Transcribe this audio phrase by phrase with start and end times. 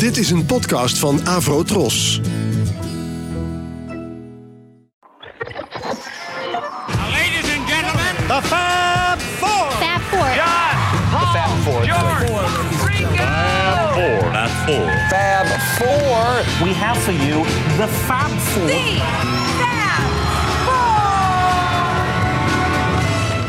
[0.00, 2.20] Dit is een podcast van Avro Tros.
[7.10, 9.70] Ladies and gentlemen, The Fab Four.
[9.70, 10.34] Fab Four.
[10.34, 10.76] John,
[11.64, 12.26] Paul, George,
[12.86, 13.24] Ringo.
[14.32, 14.90] Fab Four.
[15.08, 15.46] Fab
[15.76, 16.44] Four.
[16.66, 17.44] We have for you
[17.76, 18.68] the Fab Four.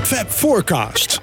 [0.03, 1.21] Fab Forecast.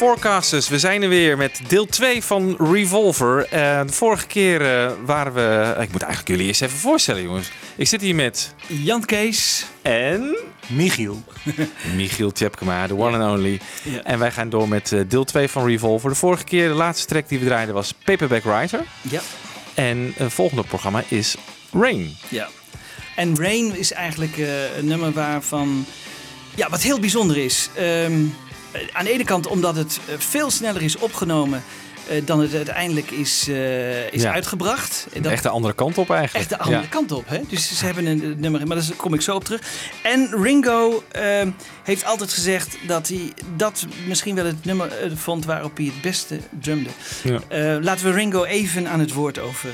[0.00, 3.46] Forecasters, we zijn er weer met deel 2 van Revolver.
[3.46, 5.74] Eh, de vorige keer eh, waren we...
[5.80, 7.50] Ik moet eigenlijk jullie eerst even voorstellen, jongens.
[7.76, 8.54] Ik zit hier met...
[8.66, 9.66] Jan Kees.
[9.82, 10.36] En...
[10.66, 11.22] Michiel.
[11.96, 13.60] Michiel Tjepkema, de one and only.
[13.82, 14.02] Ja.
[14.02, 16.10] En wij gaan door met eh, deel 2 van Revolver.
[16.10, 18.80] De vorige keer, de laatste track die we draaiden was Paperback Writer.
[19.00, 19.20] Ja.
[19.74, 21.36] En het volgende programma is
[21.72, 22.16] Rain.
[22.28, 22.48] ja.
[23.16, 25.86] En Rain is eigenlijk eh, een nummer waarvan...
[26.54, 27.68] Ja, wat heel bijzonder is.
[27.74, 28.49] Ehm, eh,
[28.92, 31.62] aan de ene kant omdat het eh, veel sneller is opgenomen...
[32.08, 34.32] eh, dan het uiteindelijk is, eh, is Ja.
[34.32, 35.06] uitgebracht.
[35.22, 36.50] De echte andere kant op eigenlijk.
[36.50, 36.88] Echt de andere Ja.
[36.88, 37.28] kant op.
[37.28, 37.40] Hè?
[37.48, 39.60] Dus ze hebben een nummer, maar daar kom ik zo op terug.
[40.02, 41.50] En Ringo ehm,
[41.82, 46.00] heeft altijd gezegd dat hij dat misschien wel het nummer eh, vond waarop hij het
[46.00, 46.90] beste drumde.
[47.22, 47.38] Ja.
[47.48, 49.70] Eh, laten we Ringo even aan het woord over,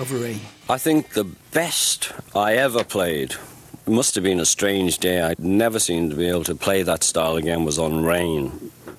[0.00, 0.38] over Ray.
[0.76, 3.38] I think the best I ever played.
[3.90, 5.20] It must have been a strange day.
[5.30, 7.64] I'd never seemed to be able to play that style again.
[7.64, 8.50] Was on Rain.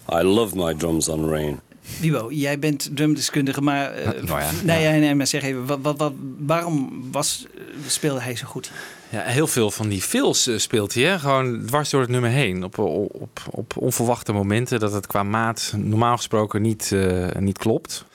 [0.09, 1.59] I love my drums on Rain.
[1.99, 5.79] Wibo, jij bent drumdeskundige, maar, eh, nou ja, nee, nee, nee, maar zeg even, wat,
[5.81, 8.71] wat, wat, waarom was, eh, speelde hij zo goed?
[9.09, 11.03] Ja, heel veel van die fills eh, speelt hij.
[11.03, 11.19] Hè?
[11.19, 12.63] Gewoon dwars door het nummer heen.
[12.63, 18.05] Op, op, op onverwachte momenten dat het qua maat normaal gesproken niet, eh, niet klopt.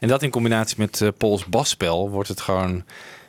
[0.00, 2.84] En dat in combinatie met eh Pauls basspel wordt het gewoon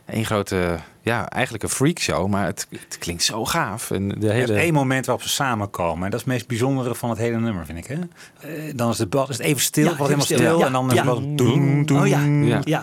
[0.05, 2.27] een grote, ja, eigenlijk een freakshow.
[2.27, 3.91] Maar het, het klinkt zo gaaf.
[3.91, 4.53] En de Er is hele...
[4.59, 6.03] één moment waarop ze samenkomen.
[6.05, 7.85] En dat is het meest bijzondere van het hele nummer, vind ik.
[7.87, 7.95] Hè?
[8.39, 10.37] Eh, dan is het, bas- is het even stil, Ja, wat helemaal stil.
[10.37, 10.65] stil, ja.
[10.65, 10.99] En dan is Ja.
[10.99, 11.99] het wat doen, doen.
[12.01, 12.61] Oh ja, Ja.
[12.63, 12.79] ja,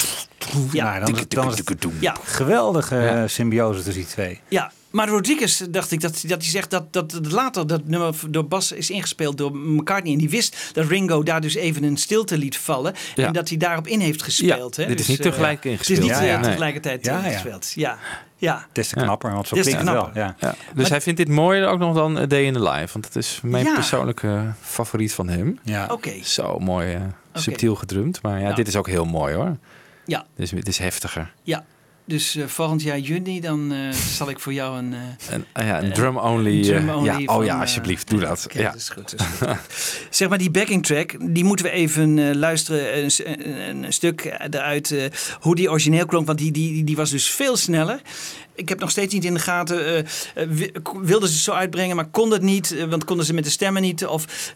[0.73, 2.17] ja, Nou, dan, is het- dan is het ja.
[2.23, 4.41] geweldige symbiose tussen die twee.
[4.49, 8.46] Ja, Maar Rodriguez dacht ik dat, dat hij zegt dat, dat later dat nummer door
[8.46, 10.12] Bas is ingespeeld door McCartney.
[10.12, 12.94] En die wist dat Ringo daar dus even een stilte liet vallen.
[13.14, 13.26] Ja.
[13.26, 14.76] En dat hij daarop in heeft gespeeld.
[14.76, 14.88] Ja, hè?
[14.88, 16.00] dit is Dus, niet eh, tegelijk Het is ingespeeld.
[16.00, 16.35] niet Ja, eh, ja.
[16.41, 16.49] Nee.
[16.49, 17.25] tegelijkertijd Ja, ja.
[17.25, 17.73] ingespeeld.
[17.75, 17.99] Ja,
[18.37, 18.67] ja.
[18.73, 20.02] Des te knapper, want zo klinkt het wel.
[20.02, 20.23] knapper.
[20.23, 20.37] Ja.
[20.38, 22.93] Ja, dus hij vindt dit mooier ook nog dan A Day in the Life.
[22.93, 23.75] Want dat is mijn Ja.
[23.75, 25.58] persoonlijke favoriet van hem.
[25.62, 25.87] Ja.
[25.91, 26.12] Oké.
[26.23, 27.00] Zo mooi, eh,
[27.32, 28.23] subtiel gedrumd.
[28.23, 28.55] Maar ja, Ja.
[28.55, 29.56] dit is ook heel mooi hoor.
[30.06, 30.25] Ja.
[30.37, 31.32] Dus het is heftiger.
[31.43, 31.64] Ja.
[32.06, 34.93] Dus eh, volgend jaar juni, dan eh, zal ik voor jou een...
[34.95, 36.59] eh, En, ah ja, een drum only.
[36.61, 38.47] eh, drum only ja, van, oh ja, alsjeblieft, doe dat.
[38.53, 38.62] Ja.
[38.71, 39.11] dat is goed.
[39.19, 39.59] Dat is goed.
[40.11, 42.99] zeg maar die backing track, die moeten we even luisteren.
[43.05, 45.11] Een, een, stuk eruit
[45.41, 46.27] hoe die origineel klonk.
[46.27, 48.01] Want die, die, die was dus veel sneller.
[48.55, 50.06] Ik heb nog steeds niet in de gaten.
[50.49, 50.73] wi-
[51.03, 52.87] wilden ze het zo uitbrengen, maar kon het niet.
[52.89, 54.06] want konden ze met de stemmen niet.
[54.06, 54.53] Of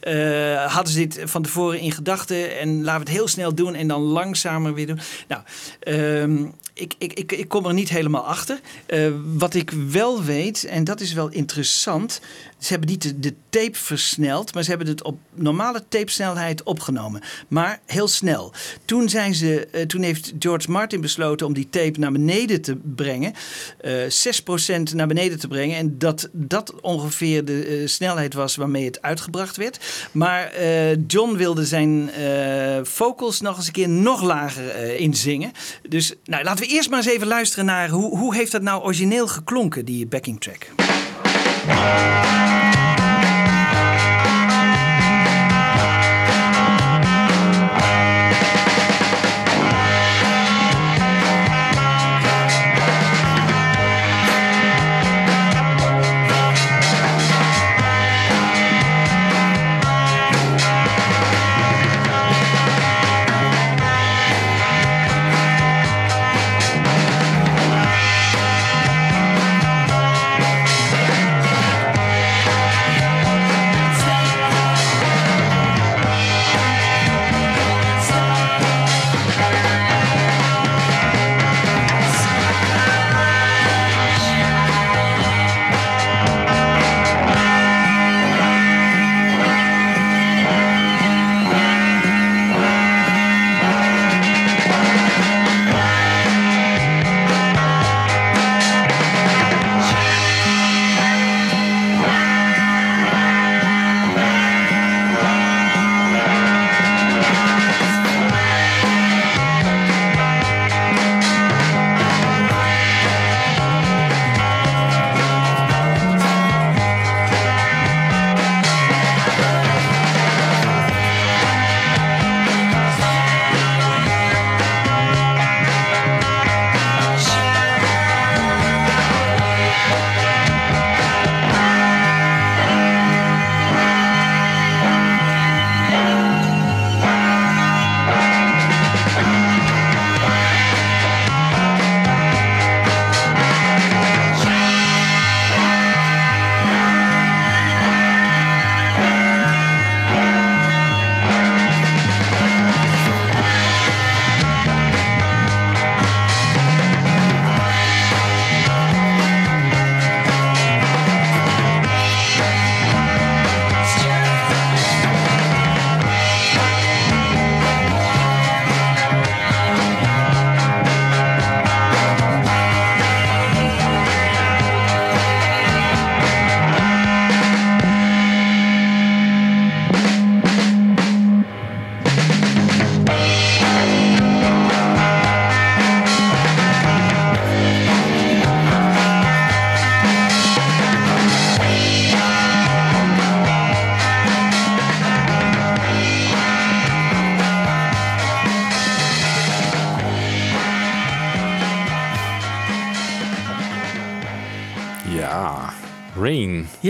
[0.66, 2.58] hadden ze dit van tevoren in gedachten.
[2.58, 4.98] En laten we het heel snel doen en dan langzamer weer doen.
[5.28, 5.42] Nou,
[5.80, 6.46] ehm,
[6.78, 8.60] ik, ik, ik, ik kom er niet helemaal achter.
[8.86, 12.20] Eh, wat ik wel weet, en dat is wel interessant.
[12.58, 17.22] Ze hebben niet de, tape versneld, maar ze hebben het op normale tapesnelheid opgenomen.
[17.48, 18.52] Maar heel snel.
[18.84, 22.76] Toen, zijn ze, eh, toen heeft George Martin besloten om die tape naar beneden te
[22.76, 23.32] brengen.
[23.80, 25.76] eh 6% naar beneden te brengen.
[25.76, 30.08] En dat dat ongeveer de eh, snelheid was waarmee het uitgebracht werd.
[30.12, 30.52] Maar
[31.06, 32.10] John wilde zijn
[32.82, 35.52] vocals nog eens een keer nog lager inzingen.
[35.88, 38.82] Dus nou, laten we eerst maar eens even luisteren naar hoe, hoe heeft dat nou
[38.82, 40.66] origineel geklonken, die backing track.
[41.68, 42.87] Thank you.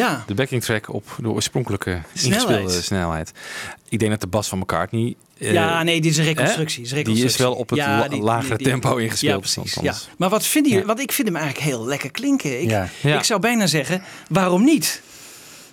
[0.09, 2.43] Ja, De backing track op de oorspronkelijke Snelheid.
[2.51, 3.33] ingespeelde snelheid.
[3.89, 5.15] Ik denk dat de bas van McCartney...
[5.39, 6.83] eh, ja nee, dit is een reconstructie.
[6.83, 9.55] is Die is wel op het Ja, la- die- lagere die- die- tempo ingespeeld.
[9.55, 9.95] Ja, Ja.
[10.19, 10.75] Maar wat vind je?
[10.75, 10.85] Ja.
[10.85, 12.61] Want ik vind hem eigenlijk heel lekker klinken.
[12.63, 12.89] Ik, Ja.
[13.03, 13.17] Ja.
[13.19, 15.03] ik zou bijna zeggen, waarom niet?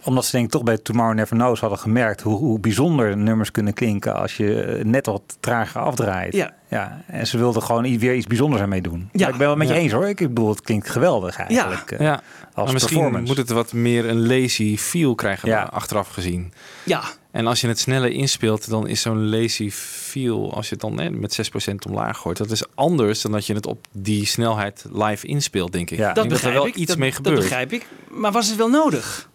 [0.04, 3.52] Omdat ze denk ik toch bij Tomorrow Never Knows hadden gemerkt hoe, hoe bijzonder nummers
[3.52, 6.34] kunnen klinken als je eh, net wat trager afdraait.
[6.34, 6.54] Ja.
[6.76, 7.02] Ja.
[7.08, 9.10] En ze wilden gewoon weer iets bijzonders ermee doen.
[9.12, 9.20] Ja.
[9.20, 9.80] Maar ik ben wel met je Ja.
[9.80, 10.08] eens hoor.
[10.08, 11.92] Ik bedoel, het klinkt geweldig eigenlijk.
[11.92, 12.22] eh, Ja,
[12.54, 13.28] Als maar misschien performance.
[13.28, 15.64] moet het wat meer een lazy feel krijgen Ja.
[15.64, 16.54] achteraf gezien.
[16.84, 17.02] Ja,
[17.32, 21.00] En als je het sneller inspeelt, dan is zo'n lazy feel, als je het dan
[21.00, 24.86] hè, met 6% omlaag gooit, dat is anders dan dat je het op die snelheid
[24.94, 25.98] live inspeelt, denk ik.
[25.98, 26.10] Ja.
[26.10, 26.76] Ik dat denk dat er begrijp wel ik.
[26.76, 27.40] iets dat, mee dat gebeurt.
[27.40, 27.86] begrijp ik.
[28.10, 29.30] Maar was het wel nodig?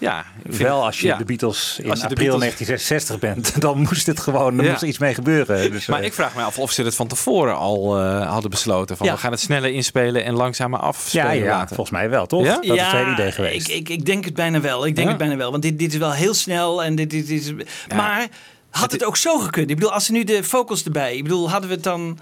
[0.00, 1.16] Ja, Wel als je ja.
[1.16, 4.64] de Beatles in Als je de april Beatles- 1966 bent, dan moest het gewoon, er
[4.64, 4.70] Ja.
[4.70, 5.70] moest iets mee gebeuren.
[5.70, 8.50] Dus, Maar eh, ik vraag me af of ze het van tevoren al eh, hadden
[8.50, 8.96] besloten.
[8.96, 9.12] Van Ja.
[9.12, 11.68] we gaan het sneller inspelen en langzamer afspelen ja, ja, laten.
[11.76, 12.44] volgens mij wel, toch?
[12.44, 12.54] Ja?
[12.54, 13.68] Dat is het hele idee geweest.
[13.68, 14.86] Ik, ik, ik denk het bijna wel.
[14.86, 15.14] Ik denk Ja?
[15.14, 15.50] het bijna wel.
[15.50, 16.84] Want dit, dit is wel heel snel.
[16.84, 17.52] En dit, dit is,
[17.94, 18.26] Maar
[18.70, 19.70] had het ook zo gekund?
[19.70, 21.16] Ik bedoel, als ze nu de vocals erbij.
[21.16, 22.18] Ik bedoel, hadden we het dan.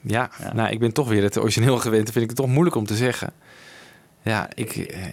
[0.00, 2.04] Ja, nou, ik ben toch weer het origineel gewend.
[2.04, 3.32] Dan vind ik het toch moeilijk om te zeggen.
[4.22, 5.04] Ja, ik, eh,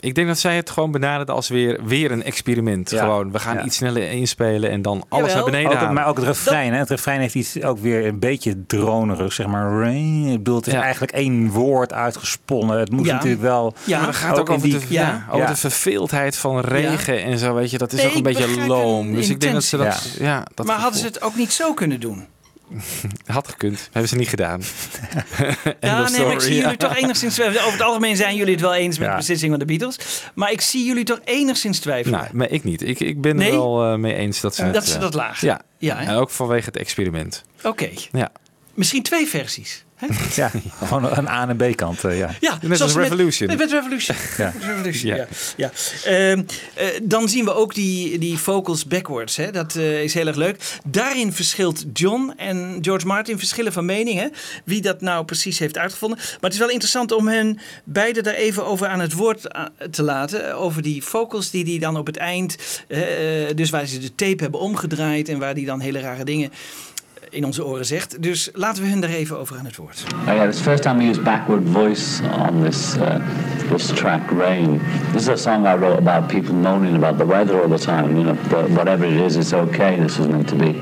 [0.00, 2.90] ik denk dat zij het gewoon benaderen als weer, weer een experiment.
[2.90, 3.00] Ja.
[3.00, 3.64] Gewoon, we gaan Ja.
[3.64, 5.42] iets sneller inspelen en dan alles Jawel.
[5.42, 5.94] naar beneden Ook, halen.
[5.94, 6.78] maar ook het refrein, hè?
[6.78, 9.80] Het refrein heeft iets ook weer een beetje dronerig, zeg maar.
[9.80, 10.26] Rain.
[10.26, 10.82] Ik bedoel, het is Ja.
[10.82, 12.78] eigenlijk één woord uitgesponnen.
[12.78, 13.14] Het moet Ja.
[13.14, 13.74] natuurlijk wel.
[13.84, 15.24] Ja, maar dan gaat het ook, over, die- de, ja, ja.
[15.28, 15.50] over Ja.
[15.50, 17.78] de verveeldheid van regen en zo, weet je.
[17.78, 19.14] Dat is Nee, ook een beetje loom.
[19.14, 20.16] Dus ik denk dat ze dat...
[20.18, 22.26] Ja, dat maar hadden ze het ook niet zo kunnen doen?
[23.26, 23.88] Had gekund.
[23.92, 24.60] Hebben ze niet gedaan.
[25.80, 26.60] Ja, nee, ik zie ja.
[26.60, 27.60] jullie toch enigszins twijfelen.
[27.62, 29.12] Over het algemeen zijn jullie het wel eens met Ja.
[29.12, 29.98] de beslissing van de Beatles.
[30.34, 32.18] Maar ik zie jullie toch enigszins twijfelen.
[32.20, 32.82] Nou, maar ik niet.
[32.82, 33.48] Ik, ik ben Nee?
[33.50, 35.48] er wel eh, mee eens dat ze het, dat ze eh, dat lagen.
[35.48, 37.44] Ja, Ja, en ook vanwege het experiment.
[37.62, 37.88] Oké.
[38.12, 38.30] Ja.
[38.76, 39.84] Misschien twee versies.
[39.96, 40.06] Hè?
[40.42, 40.50] Ja,
[40.84, 42.04] gewoon een A- en B-kant.
[42.04, 42.34] eh, ja.
[42.40, 43.48] Ja, Net als met- Revolution.
[43.48, 44.16] Met, met Revolution.
[44.36, 44.52] Ja.
[44.54, 45.16] Met Revolution, Ja.
[45.16, 45.26] ja.
[45.56, 45.70] ja.
[46.04, 46.42] Ehm,
[46.74, 49.36] eh, dan zien we ook die, die vocals backwards.
[49.36, 49.50] Hè?
[49.50, 50.62] Dat eh, is heel erg leuk.
[50.84, 54.18] Daarin verschilt John en George Martin verschillen van mening.
[54.18, 54.26] Hè?
[54.64, 56.18] Wie dat nou precies heeft uitgevonden.
[56.18, 59.50] Maar het is wel interessant om hen beide daar even over aan het woord
[59.90, 60.56] te laten.
[60.56, 62.56] Over die vocals die die dan op het eind...
[63.54, 65.28] dus waar ze de tape hebben omgedraaid...
[65.28, 66.52] en waar die dan hele rare dingen
[67.30, 68.22] in onze oren zegt.
[68.22, 70.04] Dus laten we hun daar even over aan het woord.
[70.28, 73.14] Oh yeah, the first time I used backward voice on this uh,
[73.68, 74.80] this track, Rain.
[75.12, 78.16] This is a song I wrote about people moaning about the weather all the time.
[78.16, 79.96] You know, but whatever it is, it's okay.
[80.00, 80.80] This was meant to be.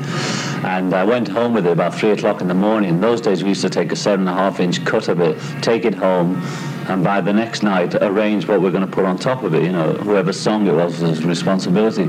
[0.64, 2.88] And I went home with it about three o'clock in the morning.
[2.88, 5.20] In those days, we used to take a seven and a half inch cut of
[5.20, 6.42] it, take it home,
[6.88, 9.62] and by the next night, arrange what we're going to put on top of it.
[9.62, 12.08] You know, whoever song it was was responsibility.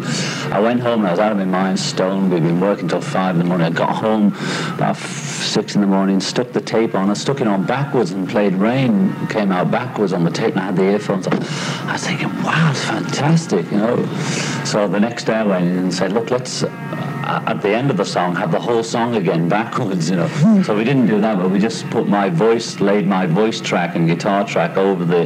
[0.52, 2.32] I went home and I was out of my mind, stoned.
[2.32, 3.68] We'd been working till five in the morning.
[3.68, 4.36] I got home
[4.74, 7.10] about six in the morning, stuck the tape on.
[7.10, 9.14] I stuck it on backwards and played Rain.
[9.28, 11.42] Came out backwards on the tape, and I had the earphones on.
[11.88, 14.06] I was thinking, wow, it's fantastic, you know.
[14.66, 16.64] So the next day I went in and said, look, let's
[17.26, 20.28] uh, at the end of the song have the whole song again backwards, you know.
[20.64, 23.96] So we didn't do that, but we just put my voice, laid my voice track
[23.96, 25.26] and guitar track over the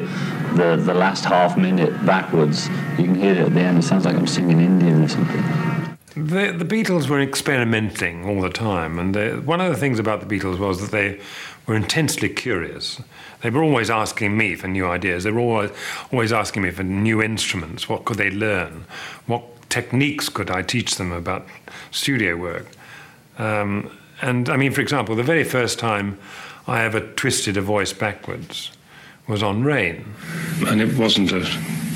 [0.55, 2.67] the, the last half minute backwards.
[2.98, 3.79] You can hear it at the end.
[3.79, 5.43] It sounds like I'm singing Indian or something.
[6.15, 10.19] The, the Beatles were experimenting all the time, and they, one of the things about
[10.19, 11.22] the Beatles was that they
[11.65, 13.01] were intensely curious.
[13.41, 15.24] They were always asking me for new ideas.
[15.24, 15.72] They were always,
[16.12, 17.88] always asking me for new instruments.
[17.88, 18.86] What could they learn?
[19.27, 21.46] What techniques could I teach them about
[21.91, 22.67] studio work?
[23.38, 26.17] Um, and I mean, for example, the very first time
[26.67, 28.72] I ever twisted a voice backwards
[29.29, 30.13] was on Rain.
[30.67, 31.45] and it wasn't a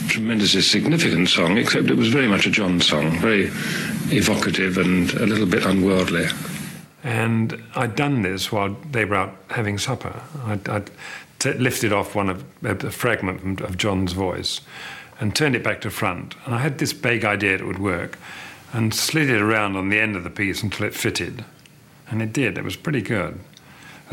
[0.07, 3.45] tremendously significant song, except it was very much a John song, very
[4.15, 6.27] evocative and a little bit unworldly.
[7.03, 10.21] And I'd done this while they were out having supper.
[10.45, 10.91] I'd, I'd
[11.39, 14.61] t- lifted off one of a fragment from, of John's voice
[15.19, 16.35] and turned it back to front.
[16.45, 18.17] And I had this vague idea it would work,
[18.71, 21.43] and slid it around on the end of the piece until it fitted,
[22.09, 22.57] and it did.
[22.57, 23.39] It was pretty good.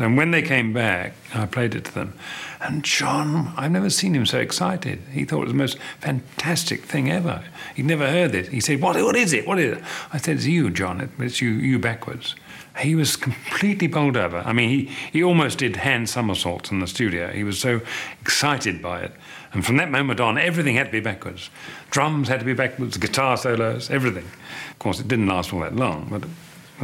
[0.01, 2.13] And when they came back, I played it to them.
[2.59, 5.01] And John, I've never seen him so excited.
[5.11, 7.43] He thought it was the most fantastic thing ever.
[7.75, 8.49] He'd never heard it.
[8.49, 9.47] He said, What, what is it?
[9.47, 9.83] What is it?
[10.13, 11.09] I said, It's you, John.
[11.19, 12.35] It's you, you backwards.
[12.79, 14.37] He was completely bowled over.
[14.37, 17.27] I mean, he, he almost did hand somersaults in the studio.
[17.27, 17.81] He was so
[18.21, 19.11] excited by it.
[19.53, 21.49] And from that moment on, everything had to be backwards.
[21.89, 24.23] Drums had to be backwards, guitar solos, everything.
[24.69, 26.23] Of course, it didn't last all that long, but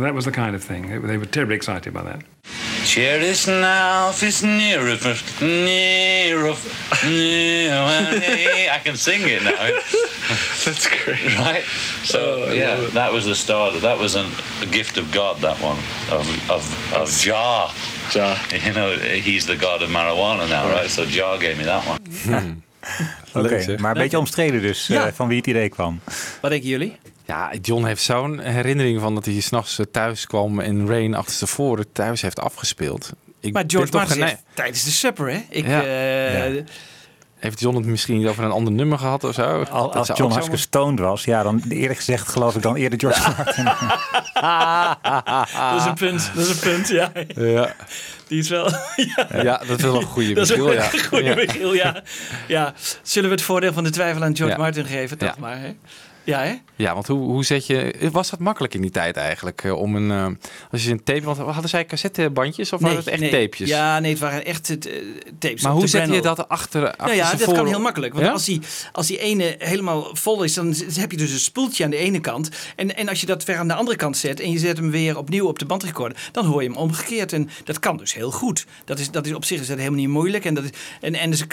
[0.03, 0.89] that was the kind of thing.
[0.89, 2.21] They, they were terribly excited by that.
[2.85, 6.59] Cherish now, it's near of near of
[7.03, 7.73] near.
[8.71, 9.51] I can sing it now.
[10.65, 11.63] That's great, right?
[12.03, 13.81] So yeah, that was the start.
[13.81, 14.25] That was an,
[14.61, 15.41] a gift of God.
[15.41, 15.77] That one
[16.11, 17.71] of of of Jah.
[18.11, 18.37] Jah.
[18.65, 20.89] You know, he's the god of marijuana now, right?
[20.89, 22.61] So Jah gave me that one.
[23.33, 23.79] Oké, Leuk, zeg.
[23.79, 25.07] maar een beetje omstreden dus, Ja.
[25.07, 25.99] eh, van wie het idee kwam.
[26.41, 26.97] Wat denken jullie?
[27.27, 32.21] Ja, John heeft zo'n herinnering van dat hij s'nachts thuis kwam en Rain achterstevoren thuis
[32.21, 33.11] heeft afgespeeld.
[33.39, 35.43] Ik Maar George toch Martin zegt tijdens de supper, hè?
[35.49, 35.81] Ik, Ja.
[35.83, 36.61] eh, Ja.
[37.37, 39.63] Heeft John het misschien over een ander nummer gehad of zo?
[39.69, 42.99] Al, als John hartstikke zo- stoned was, ja, dan eerlijk gezegd geloof ik dan eerder
[42.99, 43.65] George Martin.
[45.71, 46.31] Dat is een punt.
[46.35, 47.11] Dat is een punt, ja.
[47.35, 47.75] Ja.
[48.27, 48.69] Die is wel...
[49.15, 49.27] ja.
[49.43, 50.93] Ja, dat is wel een goede Dat is Michiel, wel ja.
[50.93, 51.35] een goede Ja.
[51.35, 52.01] Michiel, ja.
[52.47, 52.73] ja.
[53.01, 54.61] Zullen we het voordeel van de twijfel aan George Ja.
[54.61, 55.17] Martin geven?
[55.17, 55.35] Toch Ja.
[55.39, 55.75] maar, hè?
[56.27, 56.55] Ja, hè?
[56.75, 57.93] Ja, want hoe, hoe zet je...
[58.11, 59.63] Was dat makkelijk in die tijd eigenlijk?
[59.63, 60.11] eh, Om een...
[60.11, 61.21] eh, als je een tape...
[61.21, 63.29] Want hadden zij cassettebandjes of waren het echt nee.
[63.29, 63.69] tapejes?
[63.69, 64.93] Ja, nee, het waren echt het, eh,
[65.39, 65.61] tapes.
[65.61, 68.13] Maar hoe zet je dat achter, achter Nou ja, dat kan heel makkelijk.
[68.13, 68.31] Want Ja?
[68.31, 71.89] als, die, als die ene helemaal vol is, dan heb je dus een spoeltje aan
[71.89, 72.49] de ene kant.
[72.75, 74.91] En, en als je dat weer aan de andere kant zet en je zet hem
[74.91, 77.33] weer opnieuw op de bandrecorder, dan hoor je hem omgekeerd.
[77.33, 78.65] En dat kan dus heel goed.
[78.85, 80.45] Dat is, dat is op zich is dat helemaal niet moeilijk.
[80.45, 80.69] En, dat is,
[81.01, 81.43] en, en dus,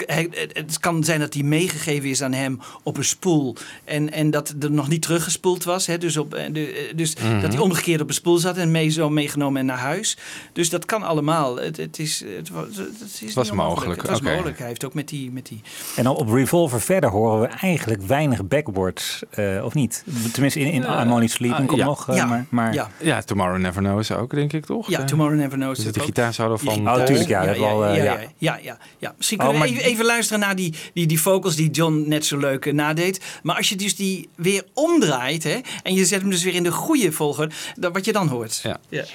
[0.53, 3.55] het kan zijn dat die meegegeven is aan hem op een spoel.
[3.83, 5.85] En, en dat er nog niet teruggespoeld was.
[5.85, 5.97] Hè?
[5.97, 7.41] Dus, op, eh, de, eh, dus Mhm.
[7.41, 10.17] dat hij omgekeerd op een spoel zat en mee, zo meegenomen en naar huis.
[10.53, 11.55] Dus dat kan allemaal.
[11.57, 14.57] Het, het, is, het, was, het is niet was mogelijk, Het was mogelijk.
[14.57, 15.31] Hij heeft ook met die...
[15.31, 15.61] Met die
[15.95, 20.03] En dan op Revolver verder horen we eigenlijk weinig backwards, eh, of niet?
[20.31, 21.03] Tenminste, in, in Ja.
[21.03, 21.85] I'm Only Sleeping komt ja.
[21.85, 22.25] nog, Ja.
[22.25, 22.45] maar...
[22.49, 22.89] maar Ja.
[23.01, 24.89] Ja, Tomorrow Never Knows ook, denk ik toch?
[24.89, 25.77] Ja, Tomorrow Never Knows.
[25.77, 26.05] de ook.
[26.05, 27.41] gitaarsolo van Oh, natuurlijk, ja.
[27.41, 28.19] Ja, dat ja, wel, eh, ja, ja.
[28.19, 29.13] ja, ja, ja, ja.
[29.17, 32.25] Misschien Oh, kunnen we even, even luisteren naar die, die, die vocals die John net
[32.25, 33.21] zo leuk nadeed.
[33.43, 36.63] Maar als je dus die weer omdraait hè, en je zet hem dus weer in
[36.63, 38.59] de goede volgorde, dan, wat je dan hoort.
[38.63, 38.79] Ja.
[38.89, 39.05] Ja.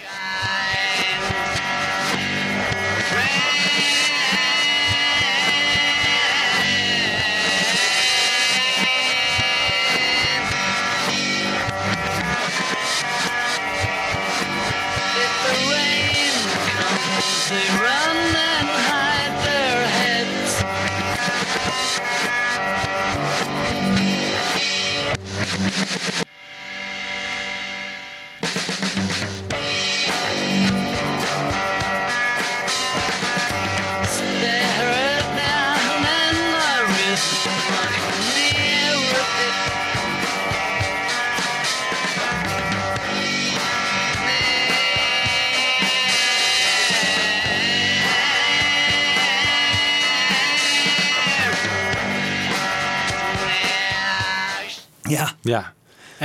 [55.40, 55.72] Ja.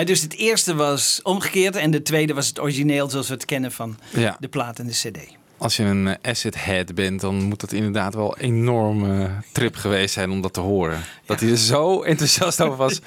[0.03, 3.71] Dus het eerste was omgekeerd en de tweede was het origineel zoals we het kennen
[3.71, 4.37] van Ja.
[4.39, 5.17] de plaat en de cd.
[5.57, 9.75] Als je een eh, acid head bent, dan moet dat inderdaad wel een enorme trip
[9.75, 11.01] geweest zijn om dat te horen.
[11.25, 13.01] Dat hij er zo enthousiast over was.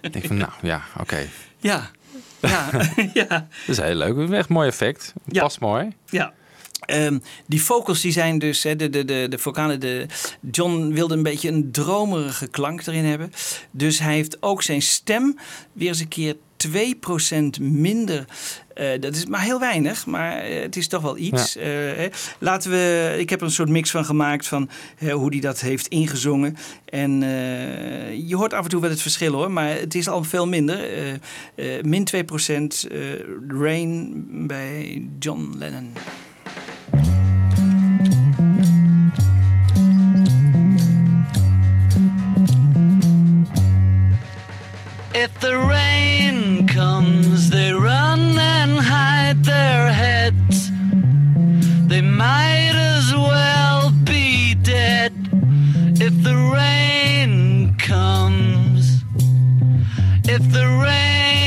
[0.00, 1.26] ik denk van, nou ja, oké.
[1.58, 1.90] Ja.
[2.40, 2.68] Ja.
[3.14, 3.26] ja.
[3.28, 4.30] Dat is heel leuk.
[4.30, 5.12] Echt mooi effect.
[5.24, 5.42] Ja.
[5.42, 5.88] Past mooi.
[6.10, 6.32] Ja.
[6.80, 10.06] Ehm, die vocals die zijn dus, de, de, de, de vocalen, de,
[10.50, 13.32] John wilde een beetje een dromerige klank erin hebben.
[13.70, 15.38] Dus hij heeft ook zijn stem
[15.72, 18.24] weer eens een keer 2% minder.
[18.74, 21.52] eh, dat is maar heel weinig, maar eh, het is toch wel iets.
[21.52, 21.60] Ja.
[21.60, 22.10] Eh.
[22.38, 24.68] Laten we, ik heb er een soort mix van gemaakt van
[25.10, 26.56] hoe hij dat heeft ingezongen.
[26.84, 27.20] En
[28.26, 30.88] je hoort af en toe wel het verschil hoor, maar het is al veel minder.
[31.82, 32.98] Min 2% eh,
[33.48, 35.92] Rain bij John Lennon.
[45.18, 50.70] If the rain comes, they run and hide their heads.
[51.88, 55.14] They might as well be dead.
[55.98, 59.02] If the rain comes,
[60.28, 61.45] if the rain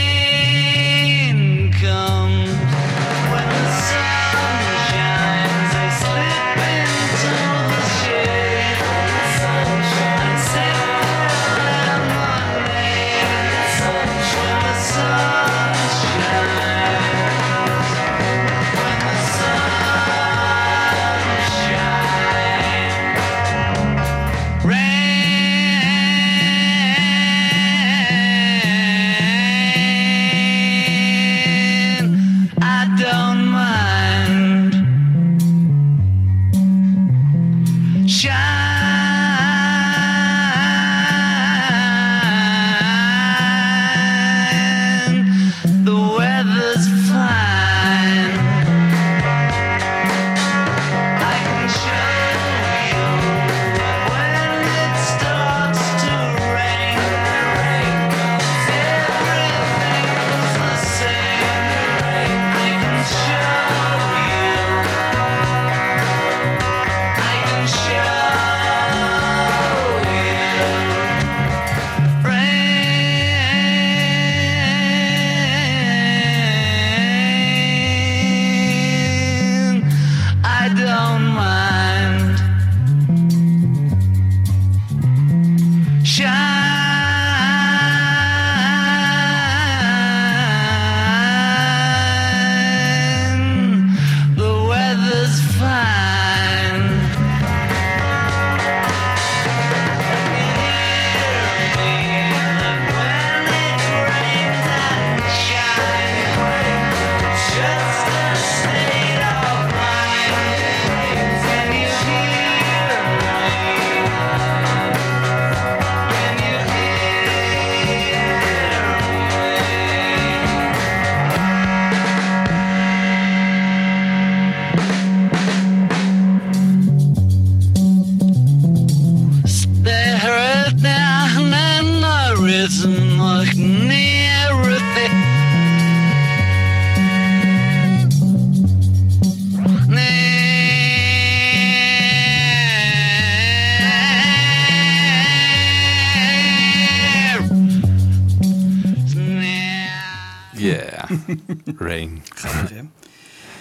[151.80, 152.22] Rain.
[152.36, 152.82] Grappig, hè?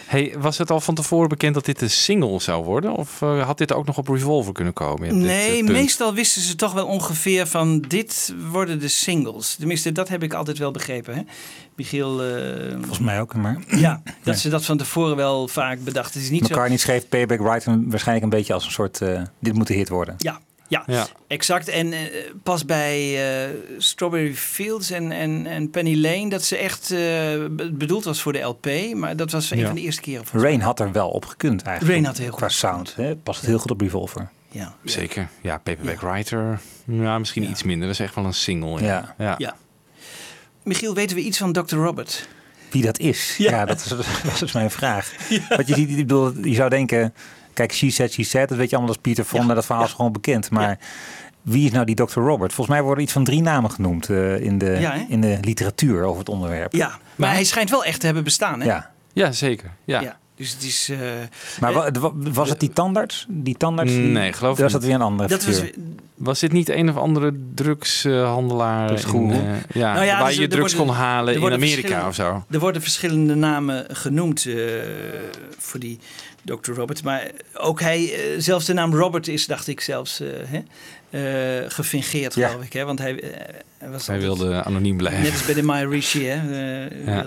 [0.07, 2.93] Hey, was het al van tevoren bekend dat dit een single zou worden?
[2.93, 5.09] Of eh, had dit ook nog op Revolver kunnen komen?
[5.09, 9.55] Dit, Nee, eh, meestal wisten ze toch wel ongeveer van dit worden de singles.
[9.55, 11.15] Tenminste, dat heb ik altijd wel begrepen.
[11.15, 11.23] Hè?
[11.77, 13.59] Michiel, eh, Volgens mij ook, maar...
[13.67, 16.15] ja, dat ze dat van tevoren wel vaak bedacht.
[16.15, 16.53] Het is niet zo.
[16.53, 19.01] McCartney schreef Payback Right waarschijnlijk een beetje als een soort...
[19.01, 20.15] eh, dit moet een hit worden.
[20.19, 21.07] Ja, ja, Ja.
[21.27, 21.69] exact.
[21.69, 22.01] En eh,
[22.43, 26.99] pas bij eh, Strawberry Fields en, en, en Penny Lane dat ze echt eh,
[27.51, 28.67] be- bedoeld was voor de LP.
[28.95, 29.67] Maar dat was een Ja.
[29.67, 30.25] van de eerste keren.
[30.33, 31.95] Rain had er wel op gekund eigenlijk.
[31.97, 32.95] Rain had heel Qua sound.
[32.97, 33.17] Hè?
[33.17, 34.29] Past het heel goed op Revolver.
[34.51, 34.75] Ja.
[34.85, 35.29] Zeker.
[35.41, 36.61] Ja, Paperback Writer.
[36.85, 37.87] Ja, misschien iets minder.
[37.87, 38.83] Dat is echt wel een single.
[38.85, 39.15] Ja.
[39.19, 39.35] Ja.
[39.39, 39.57] Ja.
[40.63, 41.77] Michiel, weten we iets van Dr.
[41.77, 42.29] Robert?
[42.71, 43.35] Wie dat is?
[43.39, 43.85] Ja, dat, is,
[44.31, 45.13] dat is mijn vraag.
[45.49, 47.15] Want je, ziet, ik bedoel, je zou denken...
[47.59, 49.55] Kijk, She Said, She Said, dat weet je allemaal als Pieter Fonda.
[49.55, 50.51] Dat verhaal is gewoon bekend.
[50.51, 50.79] Maar
[51.43, 52.21] wie is nou die Dr.
[52.21, 52.53] Robert?
[52.53, 56.03] Volgens mij worden iets van drie namen genoemd eh, in, de, Ja, in de literatuur
[56.03, 56.73] over het onderwerp.
[56.73, 58.67] Ja, maar hij schijnt wel echt te hebben bestaan, hè?
[58.67, 58.91] Ja.
[59.13, 59.71] Ja, zeker.
[59.85, 60.01] Ja.
[60.01, 60.89] Ja, Dus het is...
[60.89, 60.99] eh,
[61.61, 63.27] Maar wa- wa- was het die tandarts?
[63.29, 63.93] Die tandarts?
[63.93, 65.63] die- Nee, geloof ik Was dat weer een andere Dat was?
[66.15, 68.91] Was dit niet een of andere drugshandelaar?
[69.15, 69.39] In, eh,
[69.75, 72.45] ja, Nou ja, waar dus je drugs worden- kon halen in Amerika of zo.
[72.51, 74.55] Er worden verschillende namen genoemd eh,
[75.59, 75.99] voor die
[76.45, 76.73] Dr.
[76.73, 77.03] Robert.
[77.05, 80.61] Maar ook hij, eh, zelfs de naam Robert is, dacht ik zelfs, eh, hè,
[81.63, 82.49] eh, gefingeerd, Ja.
[82.49, 82.73] geloof ik.
[82.73, 82.85] Hè?
[82.85, 83.31] Want hij, eh,
[83.79, 85.23] hij was Hij altijd- wilde anoniem blijven.
[85.23, 86.37] Net als bij de My Rishi, hè.
[87.05, 87.25] eh,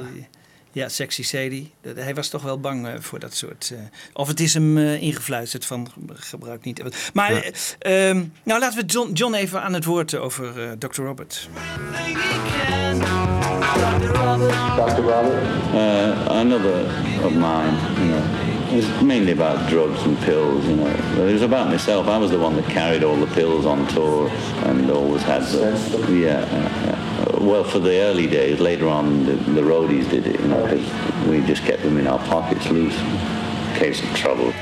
[0.74, 0.90] Ja.
[0.90, 1.72] Sexy Sadie.
[1.82, 3.72] Dat- Hij was toch wel bang eh, voor dat soort...
[3.74, 3.80] eh,
[4.14, 6.82] of het is hem eh, ingefluisterd van gebruik niet.
[7.14, 7.42] Maar Ja.
[7.80, 11.02] eh, ehm, nou laten we John, John even aan het woord over eh, Dr.
[11.02, 11.50] Robert.
[14.76, 15.02] Dr.
[15.02, 15.34] Robert?
[15.74, 16.84] Uh, another
[17.24, 18.41] of mine, you know.
[18.72, 20.96] It was mainly about drugs and pills, you know.
[21.18, 22.08] But it was about myself.
[22.08, 24.30] I was the one that carried all the pills on tour
[24.64, 25.72] and always had the...
[26.10, 27.44] Yeah, yeah, yeah.
[27.44, 31.28] Well, for the early days, later on, the, the roadies did it, you know, because
[31.28, 34.54] we just kept them in our pockets loose in case of trouble.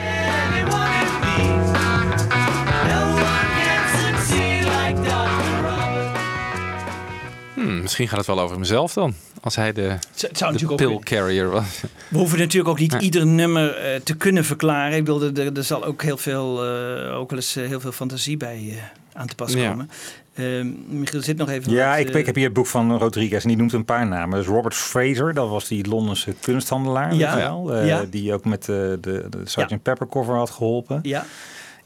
[7.89, 9.13] Misschien gaat het wel over hemzelf dan.
[9.41, 11.81] Als hij de, het zou de natuurlijk ook pill carrier was.
[12.07, 14.97] We hoeven natuurlijk ook niet ieder nummer eh, te kunnen verklaren.
[14.97, 17.91] Ik bedoel, er, er- zal ook heel veel, eh, ook wel eens eh, heel veel
[17.91, 18.75] fantasie bij eh,
[19.19, 19.69] aan te pas Ja.
[19.69, 19.89] komen.
[20.33, 20.45] Eh,
[20.87, 21.71] Michiel zit nog even.
[21.71, 24.07] Ja, wat, ik, ik heb hier het boek van Rodriguez en die noemt een paar
[24.07, 24.37] namen.
[24.39, 27.35] Dus Robert Fraser, dat was die Londense kunsthandelaar, Ja.
[27.35, 28.05] wel, eh, Ja.
[28.09, 29.81] die ook met de, de Sgt.
[29.83, 30.99] Pepper cover had geholpen.
[31.03, 31.25] Ja.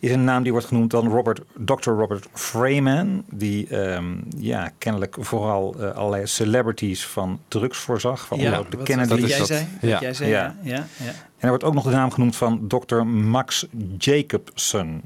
[0.04, 1.90] Is een naam die wordt genoemd dan Robert, Dr.
[1.90, 4.06] Robert Freeman, die ehm,
[4.38, 8.26] ja, kennelijk vooral eh, allerlei celebrities van drugs voorzag.
[8.26, 9.10] Van Ja, de wat- Kennedy.
[9.22, 11.06] wat jij zei, wat jij zei, ja, ja, ja.
[11.06, 12.96] En er wordt ook nog de naam genoemd van Dr.
[13.04, 15.02] Max Jacobson.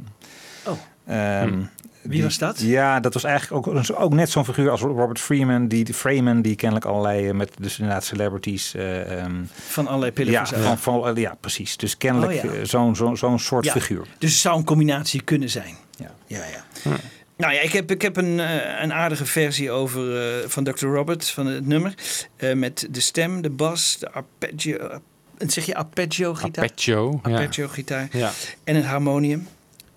[0.68, 0.74] Oh.
[1.06, 1.62] Ehm,
[2.08, 2.60] Wie die- was dat?
[2.60, 6.56] Ja, dat was eigenlijk ook, ook net zo'n figuur als Robert Freeman, die Freeman, die
[6.56, 9.36] kennelijk allerlei eh, met dus inderdaad celebrities eh, ehm,
[9.68, 11.78] Van allerlei pillen Ja, van, van, ja, precies.
[11.78, 12.52] Dus kennelijk Oh, ja.
[12.60, 14.06] eh, zo'n zo'n zo'n soort Ja, figuur.
[14.18, 15.76] Dus het zou een combinatie kunnen zijn.
[15.98, 16.44] Ja, ja.
[16.84, 16.96] ja.
[17.38, 20.86] Nou ja, ik heb, ik heb een, eh, een aardige versie over eh, van Dr.
[20.86, 21.94] Robert, van het nummer.
[22.36, 24.78] eh, met de stem, de bas, de arpeggio.
[24.78, 24.98] eh,
[25.38, 26.64] zeg je arpeggio-gitaar?
[26.64, 27.32] Arpeggio, ja.
[27.32, 28.08] Arpeggio-gitaar.
[28.12, 28.32] Ja.
[28.64, 29.48] En het harmonium.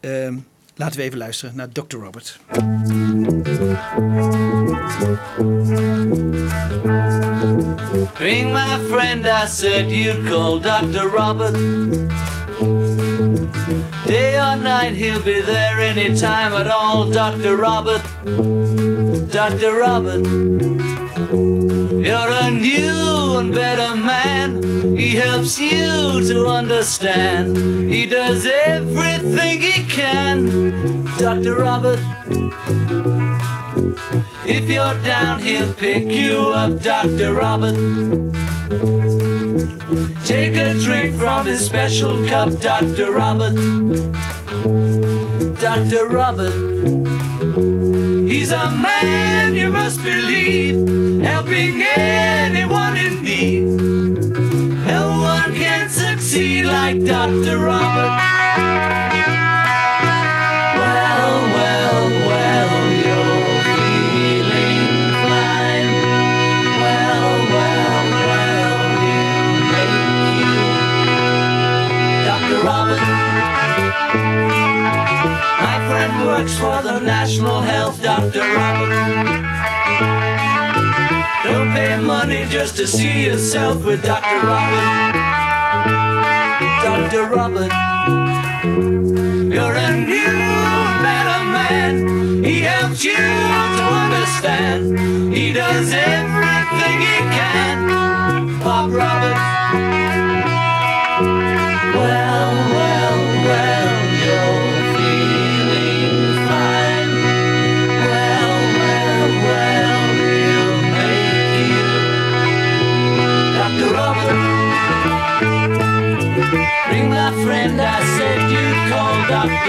[0.01, 0.35] Ehm,
[0.81, 1.97] laten we even luisteren naar Dr.
[1.97, 2.39] Robert.
[8.19, 11.09] Ring my friend, I said you'd call Dr.
[11.09, 11.55] Robert.
[14.07, 17.11] Day or night, he'll be there anytime at all.
[17.11, 17.57] Dr.
[17.57, 18.03] Robert,
[19.31, 19.79] Dr.
[19.79, 21.00] Robert.
[21.17, 24.63] You're a new and better man.
[24.97, 27.57] He helps you to understand.
[27.91, 31.05] He does everything he can.
[31.19, 31.57] Dr.
[31.57, 31.99] Robert.
[34.47, 37.35] If you're down, he'll pick you up, Dr.
[37.35, 37.77] Robert.
[40.25, 43.13] Take a drink from his special cup, Dr.
[43.13, 43.55] Robert.
[45.61, 46.07] Dr.
[46.09, 47.90] Robert.
[48.31, 53.65] He's a man you must believe, helping anyone in need.
[54.87, 57.59] No one can succeed like Dr.
[57.59, 58.30] Robert.
[76.41, 78.41] Works for the National Health, Dr.
[78.41, 78.89] Robert.
[81.45, 84.47] Don't pay money just to see yourself with Dr.
[84.47, 85.13] Robert.
[86.83, 87.25] Dr.
[87.35, 87.73] Robert,
[89.55, 90.33] you're a new,
[91.05, 92.43] better man.
[92.43, 95.35] He helps you to understand.
[95.35, 98.61] He does everything he can.
[98.61, 99.50] Bob Roberts.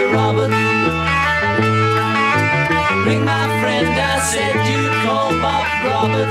[0.01, 0.13] Dr.
[0.13, 0.49] Robert.
[3.05, 6.29] Ring my friend, I said you'd call Bob Robert.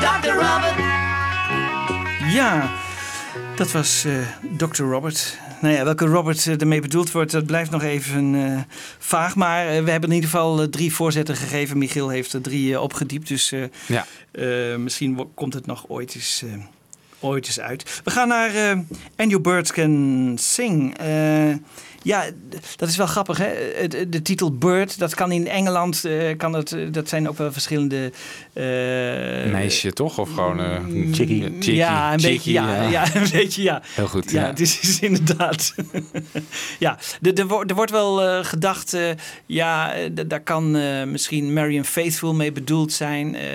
[0.00, 0.32] Dr.
[0.34, 0.74] Robert.
[2.32, 2.70] Ja,
[3.56, 4.12] dat was eh,
[4.56, 4.82] Dr.
[4.82, 5.38] Robert.
[5.60, 8.60] Nou ja, welke Robert eh, ermee bedoeld wordt, dat blijft nog even eh,
[8.98, 9.34] vaag.
[9.36, 11.78] Maar we hebben in ieder geval drie voorzetten gegeven.
[11.78, 13.28] Michiel heeft er drie opgediept.
[13.28, 14.06] Dus eh, Ja.
[14.32, 16.52] eh, misschien komt het nog ooit eens, eh,
[17.20, 18.00] ooit eens uit.
[18.04, 18.78] We gaan naar eh
[19.18, 20.94] And Your Birds Can Sing.
[20.98, 21.58] Eh,
[22.06, 22.24] ja,
[22.76, 23.38] dat is wel grappig.
[23.38, 23.48] Hè?
[23.88, 27.38] De, de titel Bird, dat kan in Engeland, eh, kan het, eh, dat zijn ook
[27.38, 28.12] wel verschillende...
[28.52, 28.62] eh,
[29.52, 30.18] Meisje toch?
[30.18, 30.60] Of gewoon...
[30.60, 30.78] eh
[31.12, 31.38] Chickie.
[31.42, 31.74] ja, chickie.
[31.74, 33.14] ja, een Chickie, beetje, ja, ja.
[33.14, 33.82] een beetje, ja.
[33.84, 34.46] Heel goed, Ja, ja.
[34.46, 35.74] het is, is inderdaad.
[36.78, 38.96] ja, er, er, wordt- wel eh, gedacht,
[39.46, 39.92] ja,
[40.26, 43.34] daar kan eh, misschien Marion Faithful mee bedoeld zijn.
[43.36, 43.54] eh,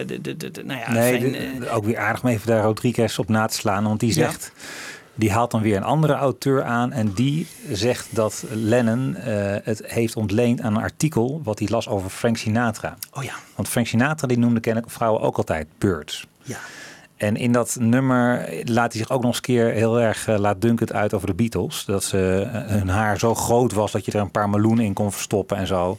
[0.00, 2.46] eh, de, de, de, de- nou ja, nee, fijn, de- ook weer aardig om even
[2.46, 3.84] daar Rodriguez op na te slaan.
[3.84, 4.30] Want die Ja.
[5.20, 6.92] Die haalt dan weer een andere auteur aan.
[6.92, 11.88] En die zegt dat Lennon eh, het heeft ontleend aan een artikel wat hij las
[11.88, 12.96] over Frank Sinatra.
[13.12, 16.26] oh ja, Want Frank Sinatra die noemde kennelijk vrouwen ook altijd birds.
[16.42, 16.58] ja.
[17.16, 20.38] En in dat nummer laat hij zich ook nog eens een keer heel erg uh,
[20.38, 21.84] laatdunkend uit over de Beatles.
[21.84, 24.92] Dat ze, uh, hun haar zo groot was dat je er een paar meloenen in
[24.92, 25.98] kon verstoppen en zo.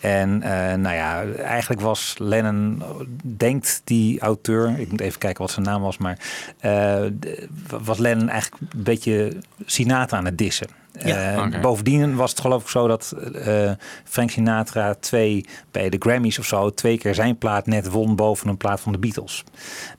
[0.00, 2.82] En uh, nou ja, eigenlijk was Lennon,
[3.22, 6.18] denkt die auteur, ik moet even kijken wat zijn naam was, maar
[6.64, 7.04] uh,
[7.84, 10.68] was Lennon eigenlijk een beetje Sinatra aan het dissen.
[11.04, 11.60] Ja, uh, okay.
[11.60, 13.14] Bovendien was het geloof ik zo dat
[14.04, 18.48] Frank Sinatra twee bij de Grammys of zo twee keer zijn plaat net won boven
[18.48, 19.44] een plaat van de Beatles.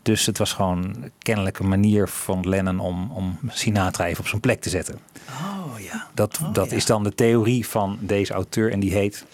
[0.01, 4.41] Dus het was gewoon kennelijk een manier van Lennon om, om Sinatra even op zijn
[4.41, 4.99] plek te zetten.
[5.29, 6.07] Oh ja.
[6.13, 6.75] Dat, oh, dat ja.
[6.75, 9.25] is dan de theorie van deze auteur en die heet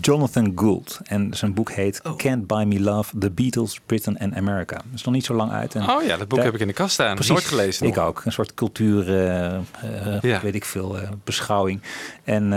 [0.00, 1.00] Jonathan Gould.
[1.04, 2.16] En zijn boek heet oh.
[2.16, 4.76] Can't Buy Me Love, The Beatles, Britain and America.
[4.76, 5.74] Dat is nog niet zo lang uit.
[5.74, 7.14] En oh ja, dat boek daar, heb ik in de kast staan.
[7.14, 7.86] Precies, nooit gelezen.
[7.86, 8.06] Ik nog.
[8.06, 8.22] ook.
[8.24, 10.40] Een soort cultuur, uh, uh, ja.
[10.40, 11.80] weet ik veel, uh, beschouwing.
[12.24, 12.48] En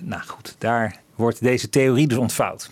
[0.00, 2.70] nou goed, daar wordt deze theorie dus ontvouwd.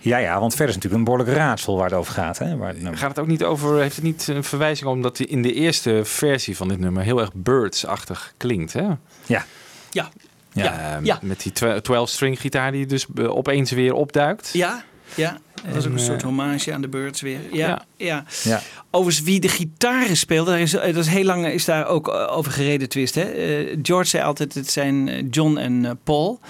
[0.00, 2.38] Ja, ja, want verder is natuurlijk een behoorlijk raadsel waar het over gaat.
[2.38, 2.56] Hè?
[2.56, 5.42] Waar het gaat het ook niet over, heeft het niet een verwijzing omdat hij in
[5.42, 8.86] de eerste versie van dit nummer heel erg Birds-achtig klinkt, hè?
[9.26, 9.44] Ja.
[9.90, 10.08] Ja.
[10.52, 10.98] Ja, ja.
[11.02, 11.18] ja.
[11.22, 14.50] met die 12-string gitaar die dus opeens weer opduikt.
[14.52, 14.84] Ja,
[15.14, 15.38] ja.
[15.64, 17.40] Dat was ook een soort hommage aan de Birds weer.
[17.52, 17.84] Ja, ja.
[17.96, 18.24] ja.
[18.42, 18.60] ja.
[18.90, 22.52] Overigens, wie de gitaren speelde, daar is, dat is heel lang is daar ook over
[22.52, 23.14] gereden twist.
[23.14, 23.34] Hè?
[23.34, 26.40] Uh, George zei altijd, het zijn John en Paul.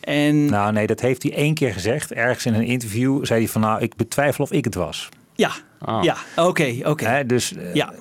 [0.00, 0.44] En...
[0.44, 2.12] Nou nee, dat heeft hij één keer gezegd.
[2.12, 5.08] Ergens in een interview zei hij van, nou, ik betwijfel of ik het was.
[5.34, 5.98] Ja, oh.
[6.02, 6.88] ja, oké, okay, oké.
[6.88, 7.26] Okay.
[7.26, 7.52] Dus...
[7.52, 7.92] Uh, ja.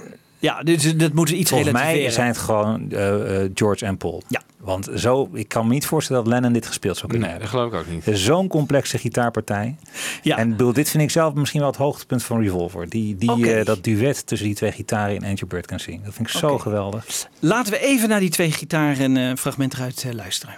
[0.42, 2.02] Ja, dus dat moet iets Volgens relativeren.
[2.02, 4.24] mij zijn het gewoon uh, George en Paul.
[4.28, 4.42] Ja.
[4.60, 7.60] Want zo, ik kan me niet voorstellen dat Lennon dit gespeeld zou kunnen nee, hebben.
[7.60, 8.20] dat geloof ik ook niet.
[8.20, 9.76] Zo'n complexe gitaarpartij.
[10.22, 10.38] Ja.
[10.38, 12.90] En bedoel, dit vind ik zelf misschien wel het hoogtepunt van Revolver.
[12.90, 13.60] Die, die, okay.
[13.60, 16.04] uh, dat duet tussen die twee gitaren in Andrew Bird Can Sing.
[16.04, 16.50] Dat vind ik okay.
[16.50, 17.06] zo geweldig.
[17.40, 20.56] Laten we even naar die twee gitaren uh, fragmenten eruit uh, luisteren.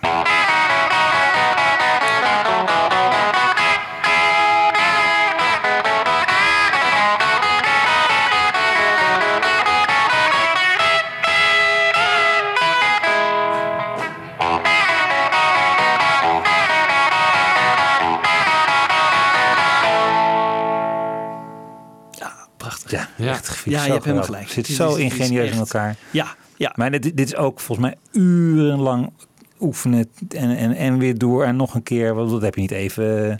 [23.66, 24.44] Ja, je hebt helemaal gelijk.
[24.44, 25.96] Het zit zo ingenieus in elkaar.
[26.12, 26.72] Ja, ja.
[26.76, 29.12] Maar dit, dit is ook volgens mij urenlang
[29.60, 32.16] oefenen en, en, en weer door en nog een keer.
[32.16, 33.40] Want dat heb je niet even...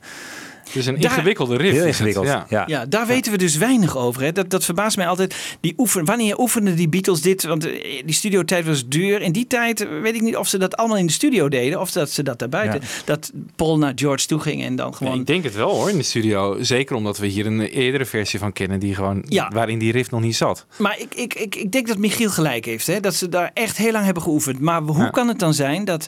[0.74, 1.74] Het is een ingewikkelde riff.
[1.74, 2.46] Heel ingewikkeld, ja.
[2.50, 2.64] Ja.
[2.68, 2.86] ja.
[2.86, 4.22] daar weten we dus weinig over.
[4.22, 4.32] Hè.
[4.32, 5.36] Dat, dat verbaast mij altijd.
[5.60, 7.44] Die oefen, wanneer oefenden die Beatles dit?
[7.44, 7.62] Want
[8.06, 9.22] die studiotijd was duur.
[9.22, 11.80] In die tijd weet ik niet of ze dat allemaal in de studio deden.
[11.80, 12.80] Of dat ze dat daarbuiten.
[12.82, 12.88] Ja.
[13.06, 15.14] Dat Paul naar George toe ging en dan gewoon...
[15.14, 16.58] Ja, ik denk het wel hoor, in de studio.
[16.64, 18.80] Zeker omdat we hier een eerdere versie van kennen.
[18.80, 20.66] Die gewoon, waarin die riff nog niet zat.
[20.78, 22.88] Maar ik, ik, ik, ik denk dat Michiel gelijk heeft.
[22.88, 23.00] Hè.
[23.00, 24.60] Dat ze daar echt heel lang hebben geoefend.
[24.60, 26.08] Maar hoe kan het dan zijn dat...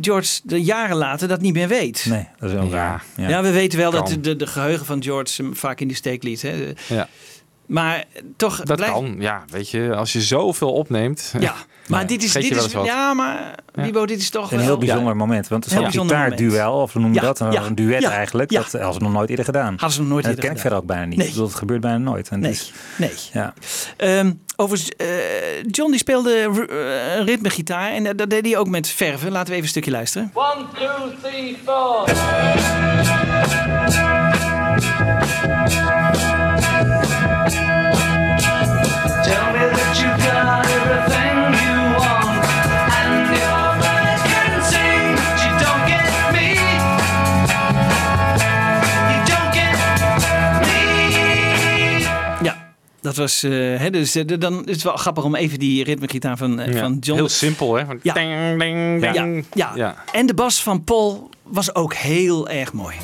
[0.00, 2.06] George de jaren later dat niet meer weet.
[2.08, 2.70] Nee, dat is wel ja.
[2.70, 3.04] raar.
[3.16, 3.28] Ja.
[3.28, 3.42] ja.
[3.42, 4.04] we weten wel kan.
[4.04, 6.42] dat de, de geheugen van George hem vaak in die steek liet.
[6.42, 6.72] Hè.
[6.86, 7.08] Ja.
[7.66, 8.04] Maar
[8.36, 8.60] toch...
[8.62, 8.92] Dat blijf...
[8.92, 9.44] kan, ja.
[9.48, 11.34] Weet je, als je zoveel opneemt...
[11.38, 11.54] Ja,
[11.90, 14.66] Maar dit is, dit is ja, maar Wibo, dit is toch Een wel...
[14.66, 15.48] heel bijzonder moment.
[15.48, 17.40] Want het is een gitaarduel, of hoe noem je Ja, dat?
[17.40, 18.50] Een, ja, een duet ja, eigenlijk.
[18.50, 18.60] ja.
[18.60, 19.70] Dat hadden ze nog nooit eerder gedaan.
[19.70, 21.16] Hadden ze nog nooit en eerder dat ken ik verder ook bijna niet.
[21.16, 21.26] Nee.
[21.26, 22.28] Ik bedoel, het gebeurt bijna nooit.
[22.28, 22.58] En Nee,
[22.96, 23.12] nee.
[23.32, 23.54] ja.
[23.96, 25.06] Ehm, overigens, eh,
[25.70, 29.30] John die speelde uh, ritmegitaar en eh, dat deed hij ook met verven.
[29.30, 30.30] Laten we even een stukje luisteren.
[30.34, 32.08] One, two, three, four.
[53.10, 53.42] Dat was.
[53.42, 56.72] eh, hè, dus eh, dan is het wel grappig om even die ritmegitaar van, eh,
[56.72, 57.18] Ja, van John.
[57.18, 57.84] Heel simpel, hè?
[58.02, 58.14] Ja.
[58.14, 59.44] ding, ding, Ja, ding.
[59.54, 59.72] ja.
[59.74, 60.04] Ja.
[60.12, 62.96] En de bas van Paul was ook heel erg mooi.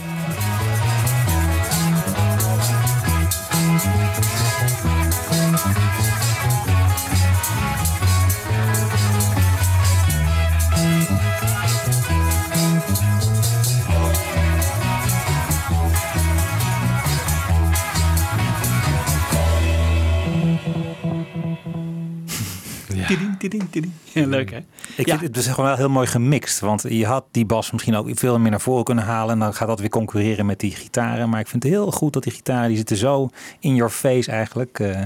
[23.07, 23.39] Tiding,
[23.71, 23.91] tiding.
[24.03, 24.59] Ja, leuk hè?
[24.97, 25.19] Ik Ja.
[25.19, 26.61] vind het is gewoon wel heel mooi gemixt.
[26.61, 29.33] Want je had die bas misschien ook veel meer naar voren kunnen halen.
[29.33, 31.29] En dan gaat dat weer concurreren met die gitaren.
[31.29, 33.29] Maar ik vind het heel goed dat die gitaren, die zitten zo
[33.61, 34.79] in your face eigenlijk.
[34.79, 35.01] Eh,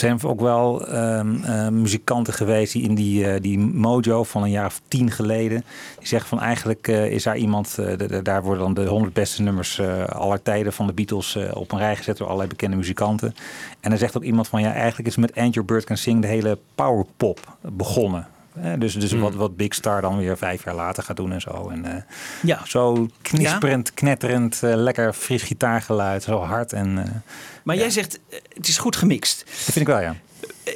[0.00, 4.50] zijn ook wel ehm, eh, muzikanten geweest die in die, eh, die Mojo van een
[4.50, 5.64] jaar of tien geleden.
[5.98, 9.42] Die zeggen van eigenlijk eh, is daar iemand, eh, daar worden dan de 100 beste
[9.42, 13.34] nummers aller tijden van de Beatles op een rij gezet door allerlei bekende muzikanten.
[13.80, 16.22] En dan zegt ook iemand van ja, eigenlijk is met And Your Bird Can Sing
[16.22, 18.26] de hele powerpop begonnen.
[18.78, 21.68] Dus dus wat, wat Big Star dan weer vijf jaar later gaat doen en zo.
[21.68, 22.02] En eh,
[22.42, 22.60] Ja.
[22.66, 26.72] zo knisperend, knetterend, eh, lekker fris gitaargeluid, zo hard.
[26.72, 27.04] En, eh,
[27.62, 28.18] Maar jij zegt,
[28.54, 29.38] het is goed gemixt.
[29.44, 30.16] dat vind ik wel, ja.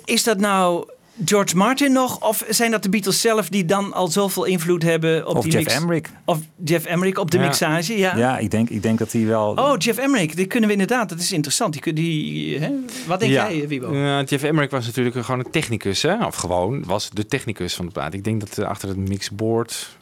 [0.05, 0.89] Is dat nou
[1.25, 2.21] George Martin nog?
[2.29, 5.53] Of zijn dat de Beatles zelf die dan al zoveel invloed hebben op Of die
[5.53, 5.77] Jeff mix?
[5.81, 6.07] Emmerich.
[6.25, 7.43] Of Jeff Emmerich op de Ja.
[7.45, 8.17] mixage, ja.
[8.17, 9.51] Ja, ik denk, ik denk dat hij wel...
[9.53, 11.09] Oh, Jeff Emmerich, die kunnen we inderdaad.
[11.09, 11.83] Dat is interessant.
[11.83, 12.71] Die, die, hè?
[13.07, 13.51] Wat denk ja.
[13.53, 13.95] jij, Wibo?
[13.97, 16.27] Ja, Jeff Emmerich was natuurlijk gewoon een technicus, hè?
[16.27, 18.15] Of gewoon, was de technicus van de plaat.
[18.15, 19.97] Ik denk dat eh, achter het mixboard...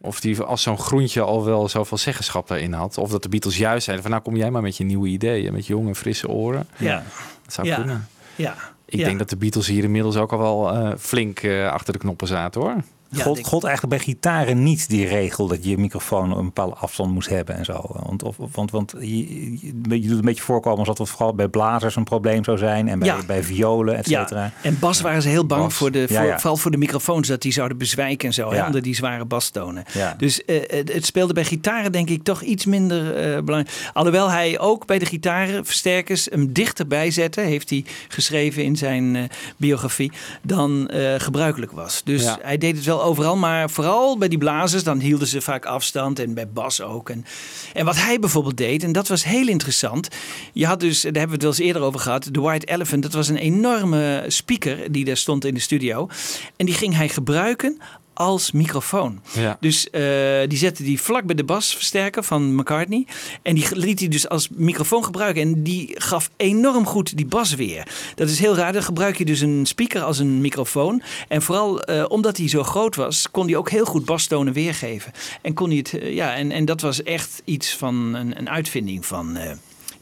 [0.00, 2.98] Of die als zo'n groentje al wel zoveel zeggenschap daarin had.
[2.98, 4.12] Of dat de Beatles juist zeiden van...
[4.14, 5.52] nou kom jij maar met je nieuwe ideeën.
[5.52, 6.66] Met jonge, frisse oren.
[6.76, 7.04] Ja.
[7.44, 7.76] Dat zou Ja.
[7.76, 8.08] kunnen.
[8.36, 8.54] Ja.
[8.86, 9.04] Ik Ja.
[9.04, 12.26] denk dat de Beatles hier inmiddels ook al wel eh, flink eh, achter de knoppen
[12.26, 12.76] zaten, hoor.
[13.14, 17.28] God, God eigenlijk bij gitaren niet die regel dat je microfoon een bepaalde afstand moest
[17.28, 17.80] hebben en zo.
[17.88, 21.96] Want, of, want, want je, doet een beetje voorkomen als dat het vooral bij blazers
[21.96, 23.18] een probleem zou zijn en bij, Ja.
[23.26, 24.42] bij violen, et cetera.
[24.42, 25.74] Ja, en bas waren ze heel bang Bas.
[25.74, 26.36] voor de, Ja, voor, ja.
[26.38, 28.66] vooral voor de microfoons, dat die zouden bezwijken en zo, hè, Ja.
[28.66, 29.84] onder die zware bastonen.
[29.92, 30.14] Ja.
[30.18, 33.90] Dus eh, het, het speelde bij gitaren denk ik toch iets minder eh, belangrijk.
[33.92, 39.22] Alhoewel hij ook bij de gitarenversterkers hem dichterbij zette, heeft hij geschreven in zijn eh,
[39.56, 42.00] biografie, dan eh, gebruikelijk was.
[42.04, 42.38] Dus Ja.
[42.42, 46.18] hij deed het wel overal, maar vooral bij die blazers, dan hielden ze vaak afstand
[46.18, 47.10] en bij bas ook.
[47.10, 47.24] En,
[47.72, 50.08] en wat hij bijvoorbeeld deed, en dat was heel interessant.
[50.52, 53.02] Je had dus, daar hebben we het wel eens eerder over gehad, de White Elephant.
[53.02, 56.08] Dat was een enorme speaker die daar stond in de studio.
[56.56, 57.80] En die ging hij gebruiken
[58.16, 59.20] als microfoon.
[59.32, 59.56] Ja.
[59.60, 60.02] Dus eh,
[60.48, 63.06] die zette die vlak bij de basversterker van McCartney.
[63.42, 65.42] En die liet hij dus als microfoon gebruiken.
[65.42, 67.88] En die gaf enorm goed die bas weer.
[68.14, 68.72] Dat is heel raar.
[68.72, 71.02] Dan gebruik je dus een speaker als een microfoon.
[71.28, 75.12] En vooral eh, omdat hij zo groot was, kon hij ook heel goed bastonen weergeven.
[75.42, 78.50] En kon hij het, eh, ja, en, en dat was echt iets van een, een
[78.50, 79.38] uitvinding van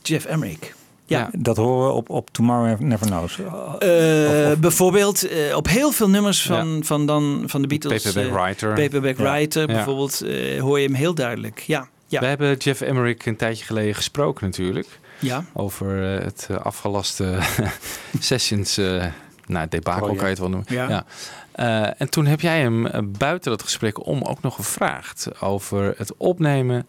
[0.03, 0.74] Jeff Emmerich.
[1.06, 1.30] Ja.
[1.32, 3.38] Dat horen we op, op Tomorrow Never Knows.
[3.78, 6.82] Eh, bijvoorbeeld eh, op heel veel nummers van, Ja.
[6.82, 8.02] van, dan, van de Beatles.
[8.02, 8.74] Paperback eh, Writer.
[8.74, 9.32] Paperback Ja.
[9.32, 11.58] Writer bijvoorbeeld eh, hoor je hem heel duidelijk.
[11.58, 12.20] Ja, ja.
[12.20, 14.86] We hebben Jeff Emmerich een tijdje geleden gesproken natuurlijk.
[15.18, 15.44] Ja.
[15.52, 17.38] Over het afgelaste
[18.20, 19.05] sessions, eh
[19.46, 20.16] nou debakel Oh, ja.
[20.16, 20.66] kan je het wel noemen.
[20.72, 21.05] Ja.
[21.52, 22.88] Eh, en toen heb jij hem
[23.18, 26.86] buiten dat gesprek om ook nog gevraagd over het opnemen...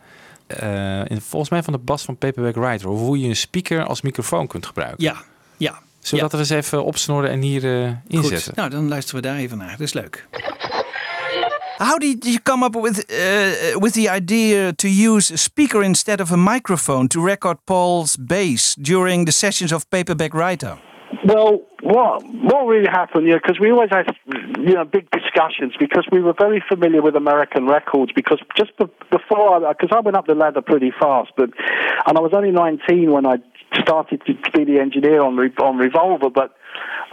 [0.48, 2.90] eh, in, volgens mij van de bas van Paperback Writer.
[2.90, 5.04] Of hoe je een speaker als microfoon kunt gebruiken.
[5.04, 5.16] Ja,
[5.58, 5.80] ja.
[6.00, 8.42] Zullen we dat er eens even opsnoren en hier eh, inzetten?
[8.42, 8.56] Goed.
[8.56, 9.72] Nou, dan luisteren we daar even naar.
[9.72, 10.28] Dat is leuk.
[11.78, 16.22] How did you come up with uh, with the idea to use a speaker instead
[16.22, 20.78] of a microphone to record Paul's bass during the sessions of Paperback Writer?
[21.24, 23.28] Well, what what really happened?
[23.28, 24.08] Yeah, because we always had
[24.58, 28.12] you know big discussions because we were very familiar with American records.
[28.12, 31.52] Because just be- before, because I went up the ladder pretty fast, but
[32.08, 33.36] and I was only 19 when I
[33.80, 36.56] started to be the engineer on on Revolver, but.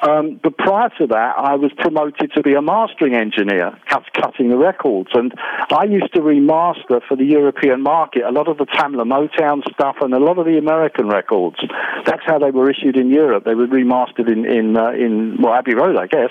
[0.02, 4.48] Um, but prior to that, I was promoted to be a mastering engineer, cut, cutting
[4.48, 5.10] the records.
[5.14, 5.32] And
[5.70, 9.96] I used to remaster for the European market a lot of the Tamla Motown stuff
[10.00, 11.56] and a lot of the American records.
[12.04, 13.44] That's how they were issued in Europe.
[13.44, 16.30] They were remastered in in uh, in well Abbey Road, I guess.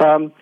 [0.00, 0.32] Um,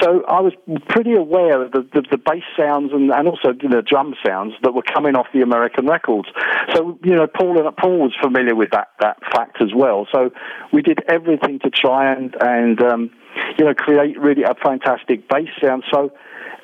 [0.00, 0.52] so I was
[0.88, 4.72] pretty aware of the, the, the bass sounds and, and also the drum sounds that
[4.74, 6.28] were coming off the American records.
[6.74, 10.06] So you know, Paul and Paul was familiar with that that fact as well.
[10.12, 10.30] So
[10.72, 13.10] we did everything to try and and um,
[13.58, 15.84] you know create really a fantastic bass sound.
[15.92, 16.12] So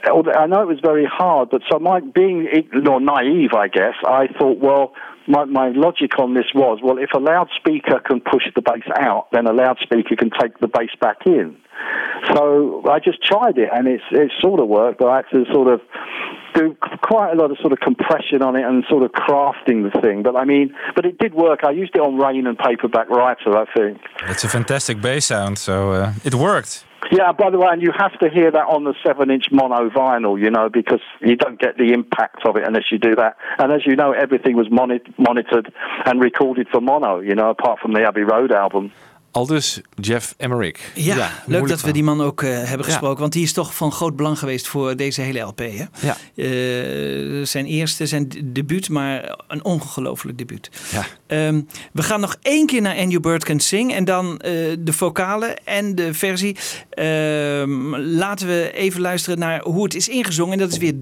[0.07, 2.47] I know it was very hard, but so my being
[2.89, 4.93] or naive, I guess, I thought, well,
[5.27, 9.29] my, my logic on this was, well, if a loudspeaker can push the bass out,
[9.33, 11.57] then a loudspeaker can take the bass back in.
[12.35, 14.99] So I just tried it, and it's it sort of worked.
[14.99, 15.81] But I had to sort of
[16.55, 20.01] do quite a lot of sort of compression on it and sort of crafting the
[20.01, 20.22] thing.
[20.22, 21.64] But I mean, but it did work.
[21.64, 24.01] I used it on Rain and Paperback Writer, I think.
[24.29, 26.85] It's a fantastic bass sound, so uh, it worked.
[27.11, 29.90] Yeah, by the way, and you have to hear that on the seven inch mono
[29.90, 33.36] vinyl, you know, because you don't get the impact of it unless you do that.
[33.59, 35.72] And as you know, everything was moni- monitored
[36.07, 38.92] and recorded for mono, you know, apart from the Abbey Road album.
[39.35, 40.76] Al dus Jeff Emmerich.
[40.95, 43.20] Ja, leuk dat we die man ook uh, hebben gesproken.
[43.20, 45.59] Want die is toch van groot belang geweest voor deze hele LP.
[45.59, 45.85] Hè?
[46.01, 46.16] Ja.
[46.35, 50.70] Uh, zijn eerste, zijn debuut, maar een ongelooflijk debuut.
[50.93, 51.07] Ja.
[51.47, 53.95] Um, we gaan nog één keer naar And You Bird Can Sing.
[53.95, 56.57] En dan uh, de vocalen en de versie.
[56.99, 60.53] Um, laten we even luisteren naar hoe het is ingezongen.
[60.53, 60.95] En dat is weer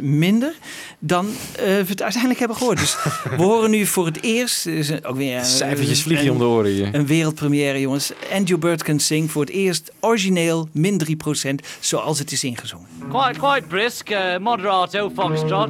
[0.00, 0.52] 3% minder
[0.98, 1.26] dan
[1.56, 2.78] we het uiteindelijk hebben gehoord.
[2.78, 2.96] Dus
[3.36, 4.64] we horen nu voor het eerst...
[4.64, 6.94] Dus ook weer, Cijfertjes vliegen om de oren hier.
[6.94, 8.12] Een wereld première, jongens.
[8.32, 12.86] Andrew Bird Sing voor het eerst origineel, min 3%, zoals het is ingezongen.
[13.08, 15.68] Quite, quite brisk, uh, moderato, foxtrot.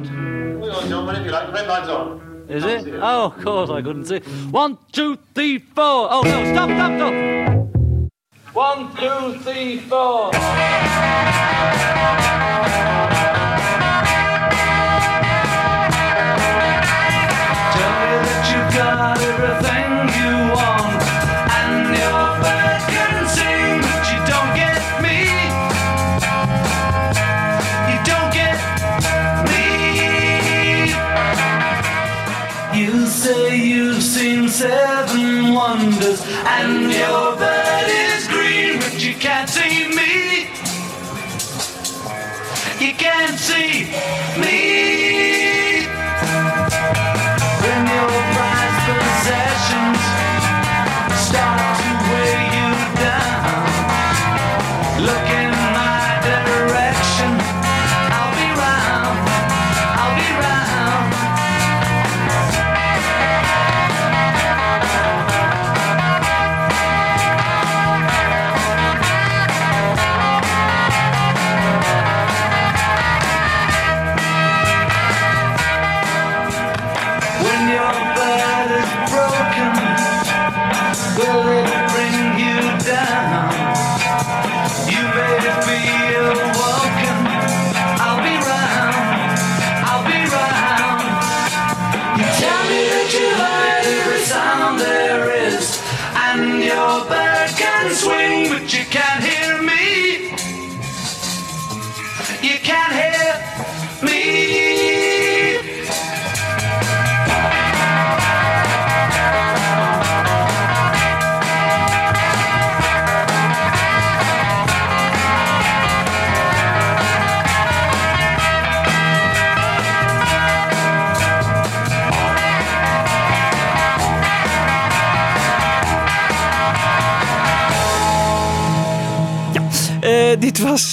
[2.47, 2.87] Is it?
[3.01, 4.21] Oh, of course, I couldn't see.
[4.51, 6.09] One, two, three, four.
[6.11, 7.13] Oh, no, stop, stop, stop.
[8.53, 10.29] One, two, three, four.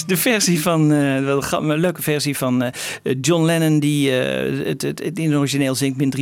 [0.09, 2.69] De versie van, uh, wel een leuke versie van uh,
[3.21, 6.19] John Lennon, die het, het, het, in origineel zingt min 3%.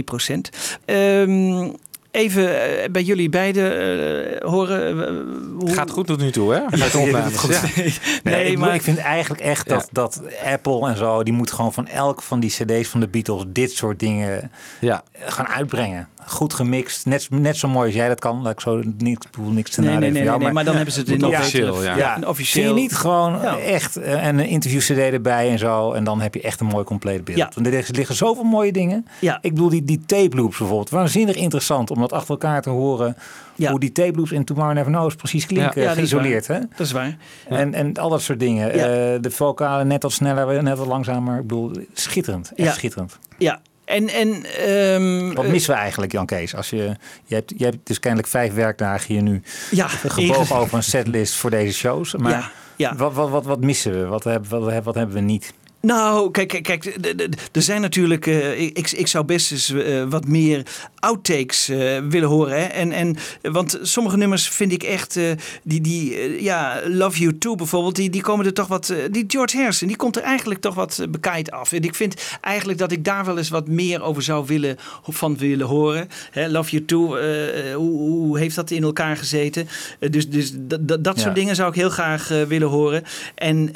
[0.86, 1.76] Um,
[2.12, 2.46] even
[2.92, 3.66] bij jullie beiden
[4.50, 4.98] horen.
[5.60, 5.74] hoe...
[5.74, 6.78] Gaat goed tot nu toe, hè?
[6.78, 7.42] Met de opnames.
[7.42, 7.62] Ja.
[8.24, 9.90] Nee, nee ik, maar ik vind eigenlijk echt dat, ja.
[9.92, 13.44] dat Apple en zo, die moet gewoon van elk van die CD's van de Beatles
[13.48, 15.04] dit soort dingen ja.
[15.20, 17.06] gaan uitbrengen goed gemixt.
[17.06, 18.44] Net, net zo mooi als jij dat kan.
[18.44, 20.76] Dat ik zo niks, bedoel, niks te nee, nadenken nee, nee, jou, nee, maar, dan
[20.76, 21.84] hebben ze het in officieel.
[21.84, 21.96] Ja.
[21.96, 22.18] ja.
[22.20, 22.28] ja.
[22.28, 22.66] officieel.
[22.66, 23.58] Zie je niet gewoon ja.
[23.58, 25.92] echt uh, een interview CD erbij en zo.
[25.92, 27.38] En dan heb je echt een mooi compleet beeld.
[27.38, 27.52] Ja.
[27.54, 29.06] Want er liggen zoveel mooie dingen.
[29.20, 29.40] Ja.
[29.42, 30.90] Ik bedoel, die, die tape loops bijvoorbeeld.
[30.90, 33.18] Waanzinnig interessant om dat achter elkaar te horen.
[33.56, 33.70] Ja.
[33.70, 35.82] Hoe die tape in Tomorrow Never Knows precies klinken.
[35.82, 36.48] Ja, geïsoleerd.
[36.48, 36.64] Dat hè?
[36.70, 37.18] Dat is waar.
[37.50, 38.76] En, en al dat soort dingen.
[38.76, 38.82] Uh,
[39.22, 41.36] de vocalen net wat sneller, net wat langzamer.
[41.36, 42.52] Ik bedoel, schitterend.
[42.56, 43.20] Echt schitterend.
[43.38, 46.56] Ja, En, en, ehm, Wat missen we eigenlijk, Jan Kees?
[46.56, 46.96] Als je,
[47.26, 49.42] je, hebt, je hebt dus kennelijk vijf werkdagen hier nu
[49.72, 52.16] Ja, gebogen over een setlist voor deze shows.
[52.16, 52.96] Maar Ja, ja.
[52.96, 54.06] Wat, wat, wat, wat missen we?
[54.06, 55.54] Wat hebben, wat, hebben- wat hebben we niet?
[55.82, 56.86] Nou, kijk, kijk, kijk
[57.52, 58.28] er zijn natuurlijk.
[58.28, 60.66] eh, ik, ik zou best eens eh, wat meer
[61.08, 62.60] outtakes eh, willen horen.
[62.60, 62.66] Hè?
[62.66, 65.16] En, en, want sommige nummers vind ik echt.
[65.16, 65.24] eh,
[65.64, 67.96] die, die, eh, ja, Love You Too bijvoorbeeld.
[67.96, 68.94] Die, die komen er toch wat.
[69.12, 71.72] die George Harrison, die komt er eigenlijk toch wat bekaaid af.
[71.72, 74.78] En ik vind eigenlijk dat ik daar wel eens wat meer over zou willen,
[75.08, 76.08] van willen horen.
[76.32, 77.08] Hè, Love You Too,
[77.74, 79.68] hoe, hoe heeft dat in elkaar gezeten?
[80.10, 81.22] Dus dus dat, dat, Ja.
[81.22, 83.04] soort dingen zou ik heel graag willen horen.
[83.36, 83.70] En